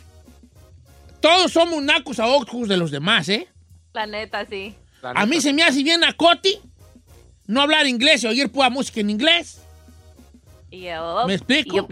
[1.21, 3.49] Todos somos nacos a ojos de los demás, ¿eh?
[3.93, 4.75] La neta, sí.
[5.03, 6.61] A mí se me hace bien Nacoti
[7.47, 9.61] no hablar inglés y oír pura música en inglés.
[10.71, 11.89] Yup, ¿Me explico?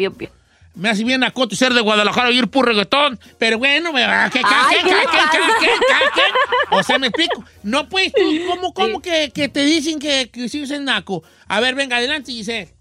[0.75, 3.19] Me hace bien Nacoti ser de Guadalajara y oír puro reggaetón.
[3.39, 4.29] Pero bueno, me va.
[4.29, 5.31] ¿Qué, qué, Ay, qué, ¿qué qué, le qué, pasa?
[5.31, 6.77] qué, qué, qué?
[6.77, 7.45] O sea, me explico.
[7.63, 11.23] No, pues tú, ¿cómo, cómo que, que te dicen que, que en Naco?
[11.49, 12.76] A ver, venga, adelante, Giselle.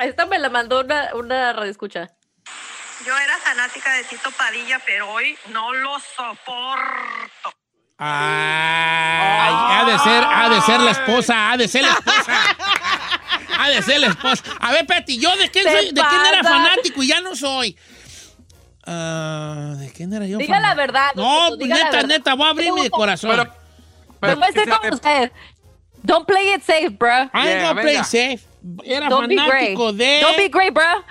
[0.00, 2.10] Esta me la mandó una, una radioescucha.
[3.06, 7.54] Yo era fanática de Tito Padilla, pero hoy no lo soporto.
[7.98, 12.32] Ay, ha de ser, ha de ser la esposa, ha de ser la esposa.
[13.58, 14.42] Ha de ser la esposa.
[14.60, 17.76] A ver, Peti, ¿yo de quién, soy, de quién era fanático y ya no soy?
[18.86, 20.38] Ah, ¿De quién era yo?
[20.38, 21.12] Diga la verdad.
[21.14, 22.04] No, neta, verdad.
[22.06, 23.30] neta, voy a abrir mi corazón.
[23.30, 23.54] Pero,
[24.20, 25.32] Me voy a ser como usted.
[26.02, 27.30] Don't play it safe, bro.
[27.32, 28.04] I gonna play venga.
[28.04, 28.40] safe.
[28.84, 29.48] Era Don't be great.
[29.48, 30.20] fanático de...
[30.20, 31.04] Don't be great, bro.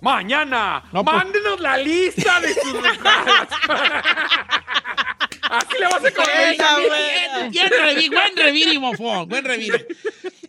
[0.00, 3.48] Mañana, No, pues- mándenos la lista de sus regalos.
[5.50, 6.56] Así le vas a comer.
[6.56, 9.84] Bien, bien revi- buen reviri, mofón, buen reviri.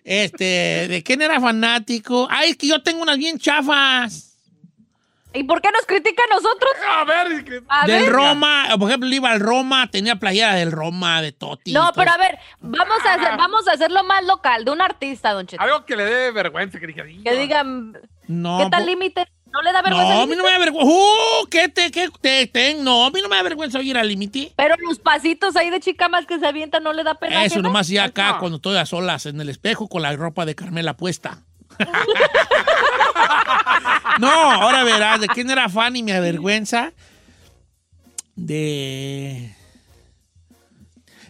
[0.03, 2.27] Este, ¿de quién era fanático?
[2.29, 4.28] Ay, es que yo tengo unas bien chafas.
[5.33, 6.71] ¿Y por qué nos critica a nosotros?
[6.89, 8.11] A ver, A del ver.
[8.11, 11.71] Roma, por ejemplo, iba al Roma, tenía playera del Roma, de Totti.
[11.71, 15.31] No, pero a ver, vamos a hacer, vamos a hacerlo más local, de un artista,
[15.33, 15.61] Don Cheto.
[15.61, 17.03] algo que le dé vergüenza, que diga.
[17.23, 17.95] Que digan,
[18.27, 19.27] No, ¿qué tal límite?
[19.51, 20.13] ¿No le da vergüenza?
[20.13, 20.91] No, a mí no me da vergüenza.
[20.91, 21.45] ¡Uh!
[21.49, 24.53] ¿Qué te, qué te, te- No, a mí no me da vergüenza oír al límite.
[24.55, 27.43] Pero los pasitos ahí de chica más que se avientan no le da pena.
[27.45, 27.67] Eso ajena?
[27.69, 30.95] nomás ya acá cuando estoy a solas en el espejo con la ropa de Carmela
[30.97, 31.43] puesta.
[34.19, 36.91] no, ahora verás, ¿de quién era fan y me avergüenza?
[38.35, 39.55] De...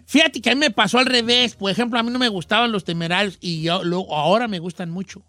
[0.06, 1.56] Fíjate que a mí me pasó al revés.
[1.56, 4.90] Por ejemplo, a mí no me gustaban los temerarios y yo, luego, ahora me gustan
[4.90, 5.22] mucho.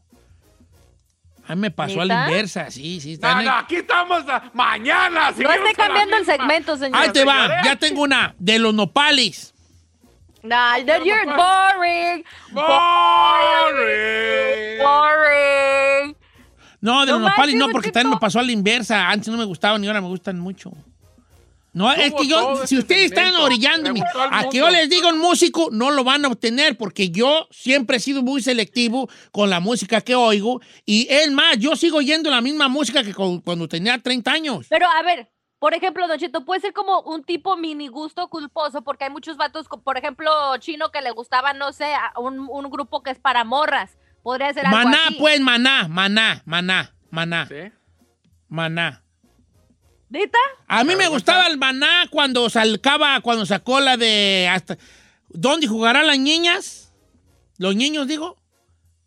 [1.46, 3.18] A mí me pasó a la inversa, sí, sí.
[3.20, 5.32] No, no, aquí estamos ah, mañana.
[5.32, 6.98] No esté cambiando el segmento, señor.
[6.98, 8.34] Ahí te va, ya tengo una.
[8.38, 9.52] De los nopales.
[10.42, 12.24] Nah, that you're boring.
[12.52, 14.78] Boring.
[14.78, 16.16] Boring.
[16.80, 19.10] No, de No los nopales no, porque también me pasó a la inversa.
[19.10, 20.72] Antes no me gustaban y ahora me gustan mucho.
[21.72, 25.68] No, es que yo, si ustedes están orillándome a que yo les diga un músico,
[25.70, 30.00] no lo van a obtener porque yo siempre he sido muy selectivo con la música
[30.00, 30.60] que oigo.
[30.84, 34.66] Y es más, yo sigo oyendo la misma música que cuando tenía 30 años.
[34.68, 35.30] Pero a ver,
[35.60, 39.36] por ejemplo, Don Cheto, puede ser como un tipo mini gusto culposo, porque hay muchos
[39.36, 43.18] vatos, por ejemplo, chino que le gustaba, no sé, a un, un grupo que es
[43.20, 43.96] para morras.
[44.22, 45.16] Podría ser algo Maná, así.
[45.20, 47.72] pues, maná, maná, maná, maná, ¿Sí?
[48.48, 49.04] maná.
[50.08, 50.38] ¿Neta?
[50.66, 54.76] A mí me gustaba el maná cuando sacaba, cuando sacó la de hasta
[55.28, 56.92] ¿Dónde jugarán las niñas?
[57.58, 58.36] Los niños, digo.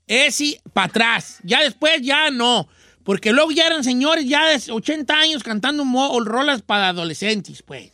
[0.08, 1.40] Ese para atrás.
[1.44, 2.68] Ya después ya no.
[3.04, 7.92] Porque luego ya eran señores ya de 80 años cantando mo- rolas para adolescentes, pues.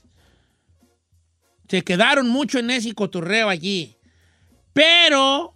[1.68, 3.95] Se quedaron mucho en ese cotorreo allí.
[4.74, 5.53] Pero,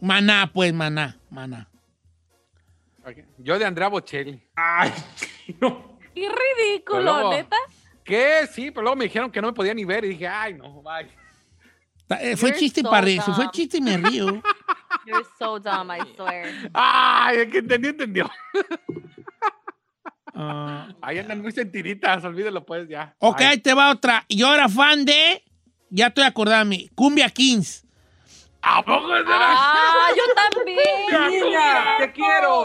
[0.00, 1.68] maná, pues, maná, maná.
[3.38, 4.40] Yo de Andrea Bocelli.
[4.54, 4.92] Ay,
[5.60, 5.98] no.
[6.14, 7.56] Qué ridículo, luego- neta.
[8.04, 8.48] ¿Qué?
[8.52, 10.82] Sí, pero luego me dijeron que no me podía ni ver y dije, ay, no,
[10.82, 11.08] bye.
[12.20, 14.42] Eh, Fue You're chiste so para reírse, fue chiste y me río.
[15.10, 16.46] You're so dumb, I swear.
[16.74, 18.30] Ay, el que entendió, entendió.
[20.32, 23.14] Ah, Ahí andan muy sentiditas, olvídelo pues ya.
[23.18, 24.24] Ok, ahí te va otra.
[24.28, 25.42] Yo era fan de.
[25.90, 26.88] Ya estoy acordándome.
[26.94, 27.84] Cumbia Kings.
[28.62, 30.22] ¿A poco es de la- Ah, yo
[30.54, 31.42] también.
[31.44, 32.64] Niña, te quiero.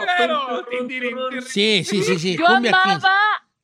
[1.47, 2.37] Sí, sí, sí, sí.
[2.37, 3.03] Yo Cumbia Kings.
[3.03, 3.17] amaba,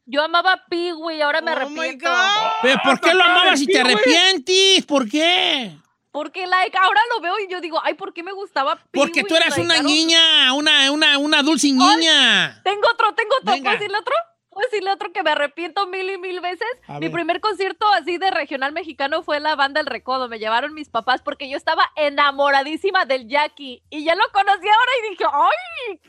[0.06, 2.10] yo amaba a Peewee, ahora me Oh my arrepiento.
[2.10, 2.52] God.
[2.64, 4.86] ¿Pero por qué lo amabas si te arrepientes?
[4.88, 5.78] ¿Por qué?
[6.12, 8.78] Porque, like, ahora lo veo y yo digo, ay, ¿por qué me gustaba?
[8.92, 12.62] Porque tú eras Like, una niña, una, una, una dulce niña.
[12.64, 13.54] Tengo otro, tengo otro.
[13.54, 13.70] Venga.
[13.72, 14.14] ¿Puedo decirle otro?
[14.50, 16.68] ¿Puedo decirle otro que me arrepiento mil y mil veces?
[16.86, 17.12] A Mi ver.
[17.14, 20.28] primer concierto así de regional mexicano fue la banda El Recodo.
[20.28, 23.82] Me llevaron mis papás porque yo estaba enamoradísima del Jackie.
[23.90, 26.00] Y ya lo conocí ahora y dije, ¡ay!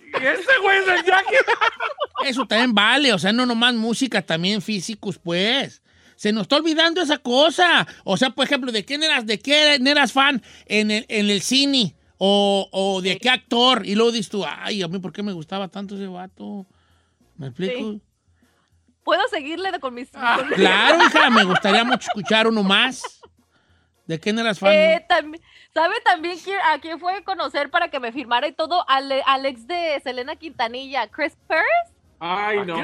[0.41, 1.37] Ese güey es el Jackie.
[2.25, 3.13] Eso también vale.
[3.13, 5.82] O sea, no nomás música, también físicos, pues.
[6.23, 7.85] Se nos está olvidando esa cosa.
[8.05, 11.43] O sea, por ejemplo, ¿de quién eras, de qué eras fan en el, en el
[11.43, 11.97] cine?
[12.17, 13.85] O, o de qué actor.
[13.85, 16.65] Y luego dices tú, ay, a mí, ¿por qué me gustaba tanto ese vato?
[17.37, 17.75] ¿Me explico?
[17.95, 18.01] Sí.
[19.03, 20.11] ¿Puedo seguirle de- con mis...
[20.15, 20.37] Ah.
[20.39, 23.03] con mis- Claro, hija, me gustaría mucho escuchar uno más.
[24.07, 24.71] ¿De quién eras fan?
[24.73, 25.41] Eh, tam-
[25.75, 28.89] ¿Sabe también quién, a quién fue a conocer para que me firmara y todo?
[28.89, 31.65] Al, al ex de Selena Quintanilla, Chris Perez.
[32.21, 32.77] Ay, no.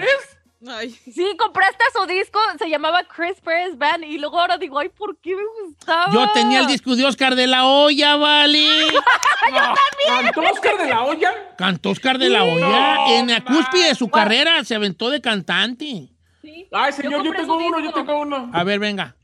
[0.67, 4.89] Ay, Sí, compraste su disco, se llamaba Chris Perez Band y luego ahora digo, ay,
[4.89, 6.13] ¿por qué me gustaba?
[6.13, 8.67] Yo tenía el disco de Oscar de la Hoya, vale.
[10.07, 11.55] ¿Cantó Oscar de la olla?
[11.57, 13.19] Cantó Oscar de la Hoya.
[13.19, 16.09] en la cúspide de su carrera se aventó de cantante.
[16.43, 16.67] Sí.
[16.73, 18.51] Ay, señor, yo, tengo uno, yo tengo uno.
[18.53, 19.15] A ver, venga.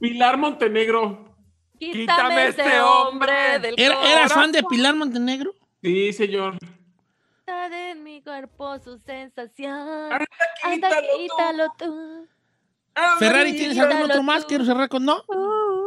[0.00, 1.26] Pilar Montenegro.
[1.78, 4.62] Quítame, Quítame este hombre del ¿Era- ¿Eras fan de.
[4.62, 5.54] Pilar Montenegro?
[5.82, 6.58] Sí, señor.
[7.52, 9.72] En mi cuerpo su sensación.
[9.72, 10.26] Anda,
[10.62, 11.18] Anda, quítalo tú.
[11.18, 12.28] quítalo tú.
[12.94, 13.52] Anda, Ferrari.
[13.54, 14.42] ¿tienes algún otro más?
[14.42, 14.48] tú.
[14.48, 15.24] Quiero cerrar con no.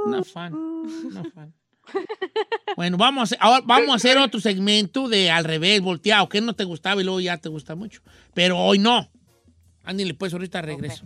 [0.06, 0.54] Una fan.
[0.54, 1.54] Una fan.
[2.76, 6.42] Bueno, vamos a, hacer, ahora vamos a hacer otro segmento de al revés, volteado, que
[6.42, 8.02] no te gustaba y luego ya te gusta mucho.
[8.34, 9.10] Pero hoy no.
[9.84, 11.06] Ándale, pues ahorita regreso.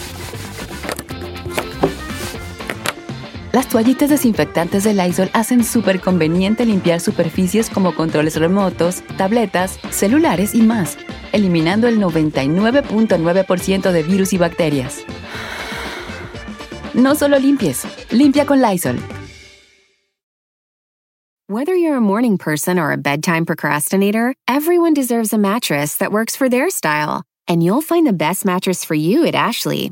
[3.51, 10.55] Las toallitas desinfectantes de Lysol hacen súper conveniente limpiar superficies como controles remotos, tabletas, celulares
[10.55, 10.97] y más,
[11.33, 15.03] eliminando el 99.9% de virus y bacterias.
[16.93, 18.99] No solo limpies, limpia con Lysol.
[21.47, 26.37] Whether you're a morning person or a bedtime procrastinator, everyone deserves a mattress that works
[26.37, 27.23] for their style.
[27.51, 29.91] and you'll find the best mattress for you at Ashley.